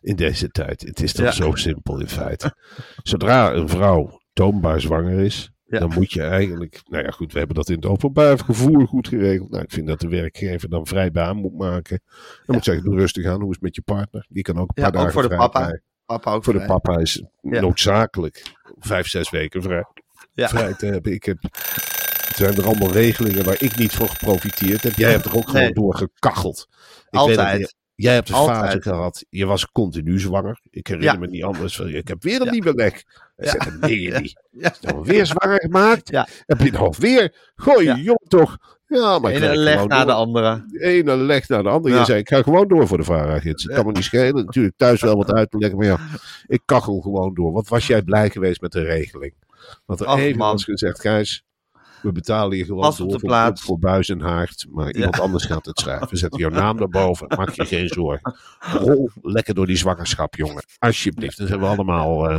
in 0.00 0.16
deze 0.16 0.48
tijd. 0.48 0.80
Het 0.80 1.00
is 1.02 1.12
toch 1.12 1.24
Ja. 1.24 1.32
zo 1.32 1.54
simpel 1.54 2.00
in 2.00 2.08
feite. 2.08 2.54
Zodra 3.02 3.52
een 3.52 3.68
vrouw 3.68 4.20
toonbaar 4.32 4.80
zwanger 4.80 5.18
is, 5.18 5.50
Ja. 5.70 5.78
dan 5.78 5.92
moet 5.94 6.12
je 6.12 6.22
eigenlijk... 6.22 6.80
Nou 6.88 7.04
ja, 7.04 7.10
goed, 7.10 7.32
we 7.32 7.38
hebben 7.38 7.56
dat 7.56 7.68
in 7.68 7.74
het 7.74 7.86
openbaar 7.86 8.38
vervoer 8.38 8.86
goed 8.86 9.08
geregeld. 9.08 9.50
Nou, 9.50 9.62
ik 9.62 9.70
vind 9.70 9.86
dat 9.86 10.00
de 10.00 10.08
werkgever 10.08 10.68
dan 10.68 10.86
vrij 10.86 11.10
baan 11.10 11.36
moet 11.36 11.58
maken. 11.58 12.00
Dan 12.46 12.54
moet 12.54 12.64
zeggen, 12.64 12.92
rustig 12.94 13.26
aan, 13.26 13.40
hoe 13.40 13.48
is 13.48 13.54
het 13.54 13.62
met 13.62 13.74
je 13.74 13.82
partner? 13.82 14.26
Die 14.28 14.42
kan 14.42 14.58
ook 14.58 14.70
een 14.74 14.82
Ja, 14.82 14.90
paar 14.90 15.00
ook 15.00 15.06
dagen 15.06 15.12
voor 15.12 15.28
de 15.30 15.36
papa. 15.36 15.80
Papa 16.06 16.32
ook 16.32 16.44
Voor 16.44 16.52
de 16.52 16.64
papa 16.64 16.98
is 16.98 17.24
Ja. 17.40 17.60
noodzakelijk 17.60 18.52
vijf, 18.78 19.06
zes 19.06 19.30
weken 19.30 19.62
vrij, 19.62 19.84
Ja. 20.32 20.48
vrij 20.48 20.74
te 20.74 20.86
hebben. 20.86 21.12
Ik 21.12 21.24
heb... 21.24 21.38
Het 21.40 22.36
zijn 22.38 22.56
er 22.56 22.66
allemaal 22.66 22.92
regelingen 22.92 23.44
waar 23.44 23.62
ik 23.62 23.76
niet 23.76 23.92
van 23.92 24.08
geprofiteerd 24.08 24.82
heb. 24.82 24.92
Jij 24.92 25.10
hebt 25.10 25.24
er 25.24 25.36
ook 25.36 25.48
gewoon 25.48 25.72
door 25.72 25.94
gekacheld. 25.94 26.66
Ik 26.70 26.76
weet 27.10 27.20
Altijd. 27.20 27.60
dat 27.60 27.74
Jij 28.02 28.14
hebt 28.14 28.28
een 28.28 28.34
Altijd. 28.34 28.58
fase 28.58 28.82
gehad. 28.82 29.24
Je 29.28 29.46
was 29.46 29.66
continu 29.72 30.18
zwanger. 30.20 30.60
Ik 30.70 30.86
herinner 30.86 31.12
Ja. 31.14 31.18
me 31.20 31.26
niet 31.26 31.44
anders. 31.44 31.76
van, 31.76 31.88
Ik 31.88 32.08
heb 32.08 32.22
weer 32.22 32.40
een 32.40 32.44
Ja. 32.46 32.50
nieuwe 32.52 32.74
leg. 32.74 33.02
Ja. 33.36 33.50
zeg, 33.50 33.88
je 33.88 34.18
niet. 34.20 34.42
Ja. 34.50 34.74
Nou 34.80 35.02
weer 35.04 35.26
zwanger 35.26 35.60
gemaakt? 35.60 36.10
Ja. 36.10 36.28
Heb 36.46 36.60
je 36.60 36.70
nog 36.70 36.96
weer? 36.96 37.52
Gooi 37.54 37.94
jong 38.02 38.20
toch? 38.28 38.56
Ja, 38.86 39.18
maar 39.18 39.32
ene 39.32 39.56
leg 39.56 39.72
gewoon 39.74 39.88
na 39.88 39.96
door. 39.98 40.06
de 40.06 40.12
andere. 40.12 40.64
De 40.66 40.84
ene 40.84 41.16
leg 41.16 41.48
naar 41.48 41.62
de 41.62 41.68
andere. 41.68 41.98
Je 41.98 42.04
zei, 42.04 42.18
ik 42.18 42.28
ga 42.28 42.42
gewoon 42.42 42.68
door 42.68 42.86
voor 42.86 42.98
de 42.98 43.04
vara-gids. 43.04 43.62
Het 43.62 43.72
kan 43.74 43.86
me 43.86 43.92
niet 43.92 44.04
schelen. 44.04 44.44
Natuurlijk 44.44 44.76
thuis 44.76 45.00
wel 45.00 45.16
wat 45.16 45.32
uit 45.32 45.50
te 45.50 45.58
leggen. 45.58 45.78
Maar 45.78 45.86
ja, 45.86 45.98
ik 46.46 46.60
kachel 46.64 47.00
gewoon 47.00 47.34
door. 47.34 47.52
Wat 47.52 47.68
was 47.68 47.86
jij 47.86 48.02
blij 48.02 48.30
geweest 48.30 48.60
met 48.60 48.72
de 48.72 48.82
regeling? 48.82 49.34
Want 49.86 50.00
er 50.00 50.08
even 50.18 50.38
man. 50.38 50.52
was 50.52 50.64
gezegd, 50.64 51.00
Gijs, 51.00 51.44
we 52.02 52.12
betalen 52.12 52.56
je 52.56 52.64
gewoon 52.64 52.94
door 52.96 53.08
de 53.08 53.18
voor, 53.18 53.58
voor 53.58 53.78
buis 53.78 54.08
en 54.08 54.20
haard. 54.20 54.66
Maar 54.70 54.92
iemand 54.92 55.20
anders 55.20 55.44
gaat 55.44 55.66
het 55.66 55.78
schrijven. 55.78 56.08
We 56.08 56.16
zetten 56.16 56.40
jouw 56.40 56.50
naam 56.50 56.78
erboven. 56.78 57.26
Maak 57.36 57.50
je 57.50 57.64
geen 57.64 57.88
zorgen. 57.88 58.36
Rol 58.58 59.10
lekker 59.22 59.54
door 59.54 59.66
die 59.66 59.76
zwangerschap, 59.76 60.34
jongen. 60.34 60.64
Alsjeblieft. 60.78 61.38
Dan 61.38 61.46
zijn 61.46 61.60
we 61.60 61.66
allemaal... 61.66 62.28
eh 62.30 62.38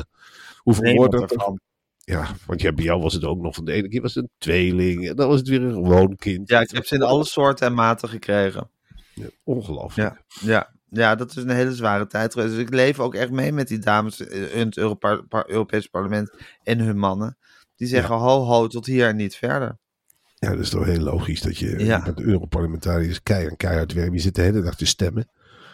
hoeveel 0.57 0.93
woorden... 0.93 1.21
ervan. 1.21 1.59
Ja, 1.97 2.27
want 2.45 2.61
ja, 2.61 2.73
bij 2.73 2.83
jou 2.83 3.01
was 3.01 3.13
het 3.13 3.25
ook 3.25 3.41
nog 3.41 3.55
van 3.55 3.65
de 3.65 3.71
ene 3.71 3.89
keer 3.89 4.01
was 4.01 4.15
het 4.15 4.23
een 4.23 4.29
tweeling. 4.37 5.09
En 5.09 5.15
dan 5.15 5.27
was 5.27 5.39
het 5.39 5.47
weer 5.47 5.61
een 5.61 5.73
gewoon 5.73 6.15
kind. 6.15 6.49
Ja, 6.49 6.59
ik 6.59 6.71
heb 6.71 6.85
ze 6.85 6.95
in 6.95 7.03
alle 7.03 7.25
soorten 7.25 7.67
en 7.67 7.73
maten 7.73 8.09
gekregen. 8.09 8.71
Ja, 9.13 9.27
ongelooflijk. 9.43 10.09
Ja, 10.09 10.23
ja. 10.41 10.73
ja, 10.89 11.15
dat 11.15 11.29
is 11.29 11.35
een 11.35 11.49
hele 11.49 11.73
zware 11.73 12.07
tijd 12.07 12.33
geweest. 12.33 12.53
Dus 12.53 12.61
ik 12.61 12.73
leef 12.73 12.99
ook 12.99 13.15
echt 13.15 13.31
mee 13.31 13.51
met 13.51 13.67
die 13.67 13.79
dames 13.79 14.19
in 14.19 14.65
het 14.65 14.77
Europese 14.77 15.89
parlement 15.89 16.35
en 16.63 16.79
hun 16.79 16.97
mannen. 16.97 17.37
Die 17.81 17.89
zeggen 17.89 18.15
ho 18.15 18.43
ho 18.45 18.67
tot 18.67 18.85
hier 18.85 19.07
en 19.07 19.15
niet 19.15 19.35
verder. 19.35 19.77
Ja, 20.35 20.49
dat 20.49 20.59
is 20.59 20.69
toch 20.69 20.85
heel 20.85 20.99
logisch 20.99 21.41
dat 21.41 21.57
je 21.57 21.79
Ja. 21.85 22.03
met 22.05 22.17
de 22.17 22.23
Europarlementariërs 22.23 23.23
keihard, 23.23 23.57
keihard 23.57 23.93
werkt. 23.93 24.13
Je 24.13 24.19
zit 24.19 24.35
de 24.35 24.41
hele 24.41 24.61
dag 24.61 24.75
te 24.75 24.85
stemmen. 24.85 25.29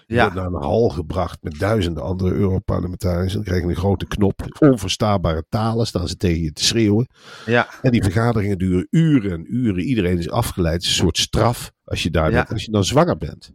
Je 0.05 0.15
Ja. 0.15 0.21
wordt 0.21 0.35
naar 0.35 0.45
een 0.45 0.67
hal 0.67 0.89
gebracht 0.89 1.43
met 1.43 1.59
duizenden 1.59 2.03
andere 2.03 2.33
Europarlementariërs. 2.33 3.33
Dan 3.33 3.43
krijg 3.43 3.61
je 3.61 3.67
een 3.69 3.75
grote 3.75 4.07
knop. 4.07 4.55
Onverstaanbare 4.59 5.45
talen 5.49 5.87
staan 5.87 6.07
ze 6.07 6.15
tegen 6.15 6.41
je 6.41 6.51
te 6.51 6.63
schreeuwen. 6.63 7.07
Ja, 7.45 7.67
En 7.81 7.91
die 7.91 8.03
vergaderingen 8.03 8.57
duren 8.57 8.87
uren 8.89 9.31
en 9.31 9.55
uren. 9.55 9.83
Iedereen 9.83 10.17
is 10.17 10.29
afgeleid. 10.29 10.73
Het 10.73 10.83
is 10.83 10.89
een 10.89 10.95
soort 10.95 11.17
straf 11.17 11.71
als 11.83 12.03
je 12.03 12.09
daar 12.11 12.31
Ja. 12.31 12.35
bent. 12.37 12.49
Als 12.51 12.65
je 12.65 12.71
dan 12.71 12.83
zwanger 12.85 13.17
bent. 13.17 13.51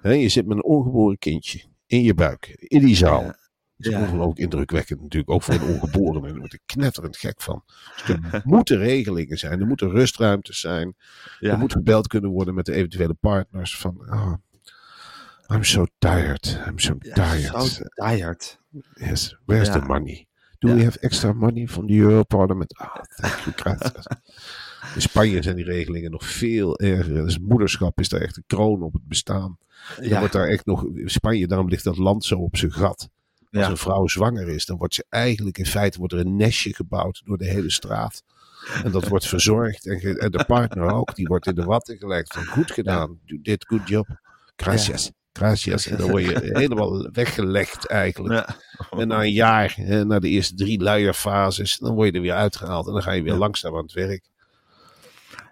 Hè, 0.00 0.12
je 0.12 0.28
zit 0.28 0.46
met 0.46 0.56
een 0.56 0.64
ongeboren 0.64 1.18
kindje 1.18 1.62
in 1.86 2.02
je 2.02 2.14
buik. 2.14 2.46
In 2.58 2.84
die 2.84 2.96
zaal. 2.96 3.34
Is 3.78 3.88
Ja. 3.88 4.00
ongelooflijk 4.00 4.38
indrukwekkend 4.38 5.00
natuurlijk. 5.00 5.30
Ook 5.30 5.42
voor 5.42 5.54
een 5.54 5.62
ongeborene. 5.62 6.28
Daar 6.28 6.38
word 6.38 6.52
ik 6.52 6.60
knetterend 6.66 7.16
gek 7.16 7.42
van. 7.42 7.62
Dus 7.96 8.08
er 8.08 8.40
moeten 8.44 8.76
regelingen 8.78 9.38
zijn. 9.38 9.60
Er 9.60 9.66
moeten 9.66 9.90
rustruimtes 9.90 10.60
zijn. 10.60 10.94
ja. 11.40 11.50
Er 11.52 11.58
moet 11.58 11.72
gebeld 11.72 12.06
kunnen 12.06 12.30
worden 12.30 12.54
met 12.54 12.66
de 12.66 12.72
eventuele 12.72 13.14
partners. 13.14 13.76
Van, 13.78 13.96
oh, 14.10 14.32
I'm 15.52 15.64
so 15.64 15.86
tired. 15.98 16.60
I'm 16.68 16.78
so 16.78 16.98
tired. 16.98 17.62
Zo 17.68 17.84
tired. 17.94 18.58
Yes, 18.94 19.36
where's 19.44 19.70
the 19.70 19.78
money? 19.80 20.26
Do 20.58 20.74
we 20.74 20.84
have 20.84 20.98
extra 21.00 21.32
money 21.32 21.68
from 21.68 21.86
the 21.86 21.94
Europarlement? 21.94 22.74
Ah, 22.76 22.94
thank 23.16 23.56
you. 23.62 23.76
In 24.94 25.00
Spanje 25.02 25.42
zijn 25.42 25.56
die 25.56 25.64
regelingen 25.64 26.10
nog 26.10 26.24
veel 26.26 26.78
erger. 26.78 27.14
Dus 27.14 27.38
moederschap 27.38 27.98
is 28.00 28.08
daar 28.08 28.20
echt 28.20 28.36
een 28.36 28.44
kroon 28.46 28.82
op 28.82 28.92
het 28.92 29.08
bestaan. 29.08 29.58
En 29.98 30.08
Ja. 30.08 30.18
wordt 30.18 30.32
daar 30.32 30.48
echt 30.48 30.66
nog, 30.66 30.84
in 30.94 31.10
Spanje, 31.10 31.46
daarom 31.46 31.68
ligt 31.68 31.84
dat 31.84 31.96
land 31.96 32.24
zo 32.24 32.38
op 32.38 32.56
zijn 32.56 32.72
gat. 32.72 33.10
Als 33.54 33.68
een 33.68 33.76
vrouw 33.76 34.06
zwanger 34.06 34.48
is, 34.48 34.66
dan 34.66 34.76
wordt 34.76 34.94
ze 34.94 35.04
eigenlijk 35.08 35.58
in 35.58 35.66
feite 35.66 35.98
wordt 35.98 36.12
er 36.12 36.18
een 36.18 36.36
nestje 36.36 36.74
gebouwd 36.74 37.22
door 37.24 37.38
de 37.38 37.46
hele 37.46 37.70
straat. 37.70 38.22
En 38.84 38.90
dat 38.90 39.08
wordt 39.08 39.26
verzorgd. 39.26 39.86
En, 39.86 40.30
de 40.30 40.44
partner 40.46 40.92
ook, 40.92 41.14
die 41.14 41.26
wordt 41.26 41.46
in 41.46 41.54
de 41.54 41.64
watten 41.64 41.96
gelegd. 41.98 42.32
Van 42.32 42.44
goed 42.44 42.70
gedaan, 42.70 43.18
you 43.24 43.40
did 43.42 43.66
good 43.66 43.88
job. 43.88 44.06
Gracias, 44.56 45.10
gracias. 45.32 45.86
En 45.86 45.96
dan 45.96 46.10
word 46.10 46.24
je 46.24 46.40
helemaal 46.60 47.10
weggelegd 47.12 47.86
eigenlijk. 47.86 48.48
Ja. 48.48 48.56
En 48.98 49.08
na 49.08 49.20
een 49.20 49.32
jaar, 49.32 49.74
hè, 49.76 50.04
na 50.04 50.18
de 50.18 50.28
eerste 50.28 50.54
drie 50.54 50.82
luierfases, 50.82 51.78
dan 51.78 51.94
word 51.94 52.08
je 52.08 52.14
er 52.14 52.20
weer 52.22 52.32
uitgehaald. 52.34 52.86
En 52.86 52.92
dan 52.92 53.02
ga 53.02 53.12
je 53.12 53.22
weer 53.22 53.34
langzaam 53.34 53.76
aan 53.76 53.82
het 53.82 53.92
werk. 53.92 54.24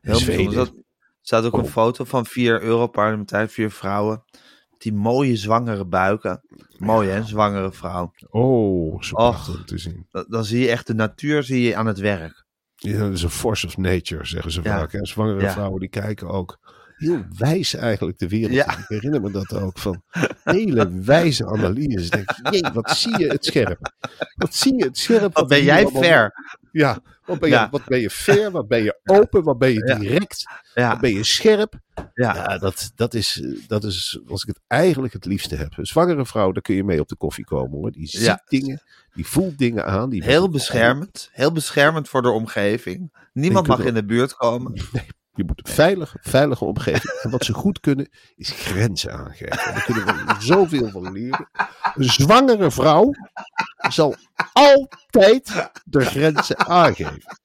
Heel 0.00 0.24
bijzonder. 0.24 0.66
Er 0.66 1.28
staat 1.28 1.44
ook 1.44 1.52
een 1.52 1.64
Oh. 1.64 1.70
foto 1.70 2.04
van 2.04 2.26
vier 2.26 2.62
Europarlementariërs, 2.62 3.52
vier 3.52 3.70
vrouwen. 3.70 4.24
Die 4.82 4.92
mooie 4.92 5.36
zwangere 5.36 5.84
buiken. 5.86 6.40
Mooi 6.78 7.08
hè, 7.08 7.22
zwangere 7.24 7.72
vrouw. 7.72 8.12
Oh, 8.30 9.02
zo 9.02 9.14
prachtig 9.14 9.64
te 9.64 9.78
zien. 9.78 10.06
Dan, 10.10 10.24
dan 10.28 10.44
zie 10.44 10.60
je 10.60 10.70
echt 10.70 10.86
de 10.86 10.94
natuur 10.94 11.42
zie 11.42 11.62
je 11.62 11.76
aan 11.76 11.86
het 11.86 11.98
werk. 11.98 12.44
Ja, 12.76 12.98
dat 12.98 13.12
is 13.12 13.22
een 13.22 13.30
force 13.30 13.66
of 13.66 13.76
nature, 13.76 14.26
zeggen 14.26 14.50
ze 14.52 14.60
Ja. 14.62 14.78
vaak. 14.78 14.92
Hè? 14.92 15.06
Zwangere 15.06 15.40
Ja. 15.40 15.52
vrouwen 15.52 15.80
die 15.80 15.88
kijken 15.88 16.28
ook 16.28 16.58
heel 17.02 17.24
wijs 17.38 17.74
eigenlijk 17.74 18.18
de 18.18 18.28
wereld. 18.28 18.52
Ja. 18.54 18.78
Ik 18.78 18.84
herinner 18.88 19.20
me 19.20 19.30
dat 19.30 19.54
ook 19.54 19.78
van 19.78 20.02
hele 20.44 21.00
wijze 21.00 21.46
analyses. 21.46 22.10
Denk, 22.10 22.30
jee, 22.50 22.70
wat 22.72 22.90
zie 22.90 23.18
je 23.18 23.26
het 23.26 23.44
scherp? 23.44 23.92
Wat 24.34 24.54
zie 24.54 24.76
je 24.76 24.84
het 24.84 24.98
scherp? 24.98 25.34
Wat 25.34 25.48
ben 25.48 25.64
jij 25.64 25.82
allemaal- 25.82 26.02
ver? 26.02 26.32
Ja, 26.72 26.98
wat 27.24 27.38
ben, 27.38 27.48
je, 27.50 27.68
wat 27.70 27.84
ben 27.84 28.00
je 28.00 28.10
fair? 28.10 28.50
Wat 28.50 28.68
ben 28.68 28.82
je 28.82 29.00
open? 29.04 29.42
Wat 29.42 29.58
ben 29.58 29.72
je 29.72 29.96
direct? 29.98 30.44
Ja, 30.74 30.90
Wat 30.90 31.00
ben 31.00 31.14
je 31.14 31.24
scherp? 31.24 31.74
ja. 32.14 32.58
Dat, 32.58 32.92
dat, 32.94 33.14
is, 33.14 33.42
dat 33.66 33.84
is 33.84 34.20
als 34.28 34.42
ik 34.42 34.48
het 34.48 34.60
eigenlijk 34.66 35.12
het 35.12 35.24
liefste 35.24 35.56
heb. 35.56 35.76
Een 35.76 35.86
zwangere 35.86 36.26
vrouw, 36.26 36.52
daar 36.52 36.62
kun 36.62 36.74
je 36.74 36.84
mee 36.84 37.00
op 37.00 37.08
de 37.08 37.16
koffie 37.16 37.44
komen 37.44 37.78
hoor. 37.78 37.90
Die 37.92 38.06
ziet 38.06 38.42
dingen, 38.48 38.82
die 39.14 39.26
voelt 39.26 39.58
dingen 39.58 39.86
aan. 39.86 40.10
Die 40.10 40.24
heel 40.24 40.48
beschermend. 40.48 41.28
Heel 41.32 41.52
beschermend 41.52 42.08
voor 42.08 42.22
de 42.22 42.30
omgeving. 42.30 43.12
Niemand 43.32 43.66
mag 43.66 43.84
in 43.84 43.94
de 43.94 44.04
buurt 44.04 44.34
komen. 44.34 44.80
Je 45.34 45.44
moet 45.44 45.66
een 45.66 45.72
veilige, 45.72 46.18
veilige 46.20 46.64
omgeving. 46.64 47.20
En 47.22 47.30
wat 47.30 47.44
ze 47.44 47.52
goed 47.52 47.80
kunnen, 47.80 48.08
is 48.36 48.50
grenzen 48.50 49.12
aangeven. 49.12 49.56
Daar 49.56 49.84
kunnen 49.84 50.04
we 50.04 50.34
zoveel 50.38 50.88
van 50.90 51.12
leren. 51.12 51.48
Een 51.94 52.04
zwangere 52.10 52.70
vrouw 52.70 53.10
zal 53.76 54.14
altijd 54.52 55.70
de 55.84 56.04
grenzen 56.04 56.58
aangeven. 56.58 57.40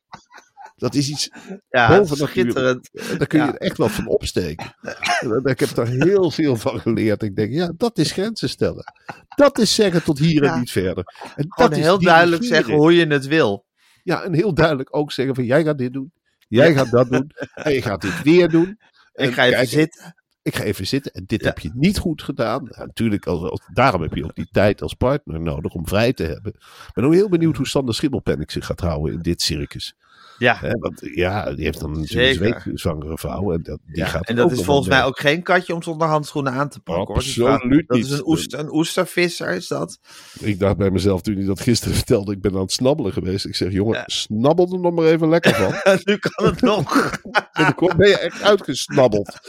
Dat 0.75 0.93
is 0.95 1.09
iets 1.09 1.29
Ja, 1.69 1.87
Boven 1.97 2.17
schitterend. 2.17 2.89
Daar 3.17 3.27
kun 3.27 3.39
je 3.39 3.45
Ja. 3.45 3.51
er 3.53 3.59
echt 3.59 3.77
wel 3.77 3.89
van 3.89 4.07
opsteken. 4.07 4.75
En 5.19 5.41
Ik 5.43 5.59
heb 5.59 5.69
daar 5.69 5.87
heel 5.87 6.31
veel 6.31 6.55
van 6.55 6.79
geleerd. 6.79 7.23
Ik 7.23 7.35
denk, 7.35 7.53
ja, 7.53 7.71
dat 7.77 7.97
is 7.97 8.11
grenzen 8.11 8.49
stellen. 8.49 8.93
Dat 9.35 9.57
is 9.57 9.75
zeggen 9.75 10.03
tot 10.03 10.19
hier 10.19 10.43
Ja. 10.43 10.53
en 10.53 10.59
niet 10.59 10.71
verder. 10.71 11.03
En 11.35 11.45
Gewoon 11.49 11.69
dat 11.69 11.71
is 11.71 11.83
heel 11.83 11.99
duidelijk 11.99 12.43
zeggen 12.43 12.73
hoe 12.73 12.95
je 12.95 13.07
het 13.07 13.27
wil. 13.27 13.65
Ja, 14.03 14.23
en 14.23 14.33
heel 14.33 14.53
duidelijk 14.53 14.95
ook 14.95 15.11
zeggen 15.11 15.35
van, 15.35 15.43
jij 15.43 15.63
gaat 15.63 15.77
dit 15.77 15.93
doen. 15.93 16.11
Jij 16.47 16.73
gaat 16.73 16.91
dat 16.91 17.09
doen. 17.11 17.31
En 17.53 17.73
je 17.73 17.81
gaat 17.81 18.01
dit 18.01 18.21
weer 18.23 18.49
doen. 18.49 18.77
En 19.13 19.27
Ik 19.27 19.33
ga 19.33 19.43
even 19.43 19.55
kijk, 19.57 19.69
zitten. 19.69 20.15
Ik 20.41 20.55
ga 20.55 20.63
even 20.63 20.87
zitten. 20.87 21.11
En 21.11 21.23
dit 21.27 21.41
Ja. 21.41 21.47
heb 21.47 21.59
je 21.59 21.71
niet 21.73 21.97
goed 21.97 22.21
gedaan. 22.23 22.67
Natuurlijk, 22.69 23.25
als, 23.27 23.49
als- 23.49 23.69
daarom 23.73 24.01
heb 24.01 24.13
je 24.13 24.23
ook 24.23 24.35
die 24.35 24.47
tijd 24.51 24.81
als 24.81 24.93
partner 24.93 25.39
nodig 25.41 25.73
om 25.73 25.87
vrij 25.87 26.13
te 26.13 26.23
hebben. 26.23 26.53
Ik 26.87 26.91
ben 26.93 27.03
ook 27.03 27.13
heel 27.13 27.29
benieuwd 27.29 27.57
hoe 27.57 27.67
Sander 27.67 27.95
Schimmelpenninck 27.95 28.51
zich 28.51 28.65
gaat 28.65 28.79
houden 28.79 29.13
in 29.13 29.21
dit 29.21 29.41
circus. 29.41 29.95
Ja. 30.37 30.59
Want 30.79 30.99
ja, 31.01 31.53
die 31.53 31.63
heeft 31.65 31.79
dan 31.79 31.91
natuurlijk 31.91 32.27
een 32.41 32.61
zweetzwangere 32.61 33.17
vrouw. 33.17 33.51
En 33.53 33.63
dat, 33.63 33.79
die 33.85 33.97
Ja, 33.97 34.05
gaat 34.05 34.27
en 34.27 34.35
dat 34.35 34.51
is 34.51 34.63
volgens 34.63 34.87
mij 34.87 35.03
ook 35.03 35.19
geen 35.19 35.43
katje 35.43 35.73
om 35.75 35.83
zonder 35.83 36.07
handschoenen 36.07 36.53
aan 36.53 36.69
te 36.69 36.79
pakken. 36.79 37.05
hoor. 37.05 37.15
Absoluut 37.15 37.87
Dat 37.87 37.97
niet. 37.97 38.05
is 38.05 38.11
een, 38.11 38.27
oester, 38.27 38.59
een 38.59 38.73
oestervisser, 38.73 39.49
is 39.49 39.67
dat? 39.67 39.99
Ik 40.39 40.59
dacht 40.59 40.77
bij 40.77 40.91
mezelf 40.91 41.21
toen 41.21 41.35
hij 41.35 41.45
dat 41.45 41.59
gisteren 41.59 41.95
vertelde, 42.01 42.31
ik 42.31 42.41
ben 42.41 42.53
aan 42.53 42.59
het 42.61 42.71
snabbelen 42.71 43.13
geweest. 43.13 43.45
Ik 43.45 43.55
zeg, 43.55 43.71
jongen, 43.71 43.95
Ja. 43.95 44.03
snabbel 44.05 44.71
er 44.73 44.79
nog 44.79 44.93
maar 44.93 45.05
even 45.05 45.29
lekker 45.29 45.53
van. 45.55 45.73
nu 46.03 46.17
kan 46.17 46.45
het 46.45 46.61
nog. 46.61 47.11
En 47.51 47.73
dan 47.77 47.97
ben 47.97 48.07
je 48.09 48.17
echt 48.17 48.41
uitgesnabbeld. 48.41 49.39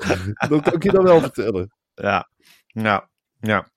Dat 0.49 0.63
kan 0.63 0.73
ik 0.73 0.83
je 0.83 0.91
dan 0.93 1.05
wel 1.05 1.21
vertellen. 1.21 1.73
Ja, 1.95 2.29
ja, 2.67 3.09
ja. 3.41 3.69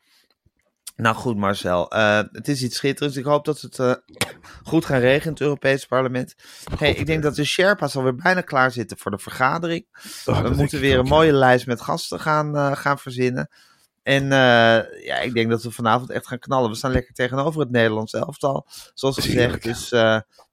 Nou 1.02 1.16
goed, 1.16 1.38
Marcel. 1.38 1.92
eh, 1.92 2.22
het 2.32 2.48
is 2.48 2.64
iets 2.64 2.76
schitterends. 2.76 3.18
Ik 3.18 3.26
hoop 3.26 3.46
dat 3.46 3.62
het 3.62 3.80
eh, 3.80 3.94
goed 4.64 4.86
gaat 4.86 5.02
regenen 5.02 5.26
in 5.26 5.32
het 5.32 5.42
Europees 5.42 5.86
Parlement. 5.86 6.36
Hey, 6.78 6.94
ik 6.94 7.06
denk 7.06 7.24
dat 7.24 7.36
de 7.36 7.46
Sherpa's 7.46 7.96
alweer 7.96 8.16
bijna 8.16 8.42
klaar 8.42 8.72
zitten 8.72 8.98
voor 8.98 9.12
de 9.12 9.18
vergadering. 9.18 9.86
Oh, 10.26 10.42
We 10.42 10.50
moeten 10.50 10.80
weer 10.80 11.00
een 11.00 11.08
mooie 11.08 11.34
lijst 11.34 11.68
met 11.68 11.82
gasten 11.82 12.20
gaan, 12.20 12.56
eh, 12.56 12.72
gaan 12.72 13.00
verzinnen. 13.00 13.50
En 14.04 14.26
ja, 15.04 15.20
ik 15.20 15.34
denk 15.34 15.50
dat 15.50 15.64
we 15.64 15.72
vanavond 15.72 16.10
echt 16.10 16.28
gaan 16.28 16.40
knallen. 16.40 16.70
We 16.70 16.76
staan 16.76 16.92
lekker 16.92 17.14
tegenover 17.14 17.60
het 17.62 17.72
Nederlands 17.72 18.14
elftal, 18.14 18.68
zoals 18.94 19.16
gezegd. 19.16 19.64
Dus 19.64 19.90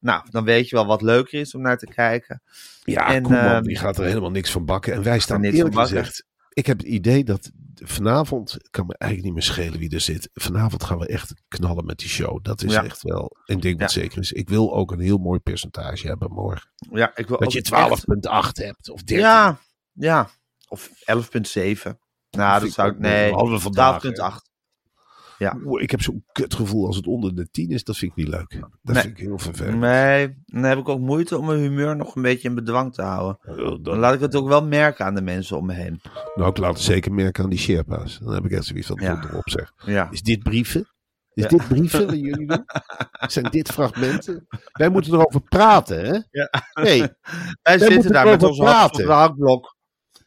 nou, 0.00 0.22
dan 0.30 0.44
weet 0.44 0.68
je 0.68 0.76
wel 0.76 0.86
wat 0.86 1.02
leuker 1.02 1.40
is 1.40 1.54
om 1.54 1.62
naar 1.62 1.78
te 1.78 1.86
kijken. 1.86 2.42
Ja, 2.84 3.08
En, 3.14 3.22
Koeman, 3.22 3.62
die 3.62 3.76
gaat 3.76 3.98
er 3.98 4.04
helemaal 4.04 4.30
niks 4.30 4.50
van 4.50 4.64
bakken. 4.64 4.92
En 4.92 5.02
wij 5.02 5.18
staan 5.18 5.44
eerlijk 5.44 5.74
gezegd... 5.74 6.26
Ik 6.52 6.66
heb 6.66 6.78
het 6.78 6.86
idee 6.86 7.24
dat 7.24 7.50
vanavond, 7.84 8.56
kan 8.70 8.86
me 8.86 8.94
eigenlijk 8.98 9.34
niet 9.34 9.44
meer 9.44 9.54
schelen 9.54 9.78
wie 9.78 9.90
er 9.90 10.00
zit. 10.00 10.30
Vanavond 10.34 10.84
gaan 10.84 10.98
we 10.98 11.06
echt 11.06 11.34
knallen 11.48 11.84
met 11.84 11.98
die 11.98 12.08
show. 12.08 12.44
Dat 12.44 12.62
is 12.62 12.74
echt 12.74 13.02
wel 13.02 13.36
een 13.46 13.60
ding 13.60 13.80
wat 13.80 13.92
zeker 13.92 14.18
is. 14.18 14.32
Ik 14.32 14.48
wil 14.48 14.74
ook 14.74 14.92
een 14.92 15.00
heel 15.00 15.18
mooi 15.18 15.38
percentage 15.38 16.06
hebben 16.06 16.32
morgen. 16.32 16.70
Ja, 16.90 17.16
ik 17.16 17.28
wil 17.28 17.38
dat 17.38 17.52
je 17.52 17.64
12,8 17.64 18.30
echt... 18.30 18.56
hebt 18.56 18.90
of 18.90 19.02
13. 19.02 19.26
Ja, 19.26 19.58
ja. 19.92 20.30
of 20.68 20.88
11,7. 20.88 20.94
Nou, 22.30 22.60
dat 22.60 22.70
zou 22.70 22.90
ik, 22.90 22.98
nee, 22.98 23.30
12,8. 23.30 24.48
Ja. 25.38 25.56
Ik 25.78 25.90
heb 25.90 26.02
zo'n 26.02 26.24
kutgevoel 26.32 26.86
als 26.86 26.96
het 26.96 27.06
onder 27.06 27.34
de 27.34 27.50
10 27.50 27.70
is. 27.70 27.84
Dat 27.84 27.96
vind 27.96 28.10
ik 28.10 28.16
niet 28.16 28.28
leuk. 28.28 28.60
Dat 28.82 28.98
vind 28.98 29.18
ik 29.18 29.24
heel 29.24 29.38
vervelend. 29.38 29.78
Nee, 29.78 30.42
dan 30.44 30.62
heb 30.62 30.78
ik 30.78 30.88
ook 30.88 31.00
moeite 31.00 31.38
om 31.38 31.46
mijn 31.46 31.58
humeur 31.58 31.96
nog 31.96 32.16
een 32.16 32.22
beetje 32.22 32.48
in 32.48 32.54
bedwang 32.54 32.94
te 32.94 33.02
houden. 33.02 33.38
Dan 33.82 33.98
laat 33.98 34.14
ik 34.14 34.20
het 34.20 34.34
ook 34.34 34.48
wel 34.48 34.66
merken 34.66 35.04
aan 35.04 35.14
de 35.14 35.22
mensen 35.22 35.56
om 35.56 35.66
me 35.66 35.72
heen. 35.72 36.00
Nou, 36.34 36.50
ik 36.50 36.58
laat 36.58 36.74
het 36.74 36.82
zeker 36.82 37.12
merken 37.12 37.44
aan 37.44 37.50
die 37.50 37.58
Sherpa's. 37.58 38.18
Dan 38.18 38.34
heb 38.34 38.44
ik 38.44 38.50
echt 38.50 38.64
zoiets 38.64 38.86
van 38.86 38.98
ja. 39.00 39.24
erop 39.24 39.48
zeg. 39.48 39.72
Is 40.10 40.22
dit 40.22 40.42
brieven? 40.42 40.88
Is 41.34 41.48
dit 41.48 41.68
brieven 41.68 42.08
die 42.08 42.20
jullie 42.20 42.46
doen? 42.46 42.64
Zijn 43.26 43.50
dit 43.50 43.70
fragmenten? 43.70 44.46
Wij 44.72 44.88
moeten 44.88 45.12
erover 45.12 45.40
praten, 45.40 46.04
hè? 46.04 46.20
Ja. 46.30 46.50
Nee. 46.82 47.00
Wij, 47.62 47.78
zitten 47.78 48.12
daar 48.12 48.26
met 48.26 48.42
ons 48.42 48.58
hakblok. 48.58 49.76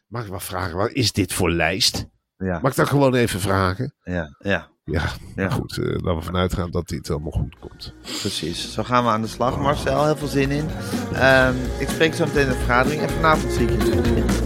Mag 0.06 0.22
ik 0.22 0.30
wel 0.30 0.40
vragen, 0.40 0.76
wat 0.76 0.90
is 0.90 1.12
dit 1.12 1.32
voor 1.32 1.50
lijst? 1.50 2.06
Ja. 2.36 2.58
Mag 2.58 2.70
ik 2.70 2.76
dat 2.76 2.88
gewoon 2.88 3.14
even 3.14 3.40
vragen? 3.40 3.94
Ja, 4.02 4.36
ja. 4.38 4.71
Ja, 4.84 5.02
Ja. 5.02 5.10
maar 5.36 5.50
goed, 5.50 5.78
eh, 5.78 5.84
laten 5.84 6.16
we 6.16 6.22
vanuit 6.22 6.54
gaan 6.54 6.70
dat 6.70 6.88
dit 6.88 7.10
allemaal 7.10 7.30
goed 7.32 7.56
komt. 7.60 7.94
precies. 8.02 8.72
Zo 8.72 8.82
gaan 8.82 9.04
we 9.04 9.10
aan 9.10 9.22
de 9.22 9.28
slag, 9.28 9.58
Marcel. 9.58 10.04
Heel 10.04 10.16
veel 10.16 10.28
zin 10.28 10.50
in. 10.50 10.66
Ehm, 11.12 11.54
ik 11.78 11.88
spreek 11.88 12.14
zo 12.14 12.24
meteen 12.24 12.42
in 12.42 12.48
de 12.48 12.54
vergadering 12.54 13.02
en 13.02 13.10
vanavond 13.10 13.52
zie 13.52 13.62
ik 13.66 13.70
je 13.70 13.76
terug. 13.78 14.40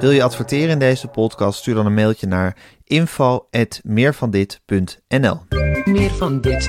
Wil 0.00 0.10
je 0.10 0.22
adverteren 0.22 0.68
in 0.70 0.78
deze 0.78 1.08
podcast? 1.08 1.58
Stuur 1.58 1.74
dan 1.74 1.86
een 1.86 1.94
mailtje 1.94 2.26
naar 2.26 2.56
info.meervandit.nl 2.84 5.38
Meer 5.84 6.10
van 6.10 6.40
dit. 6.40 6.68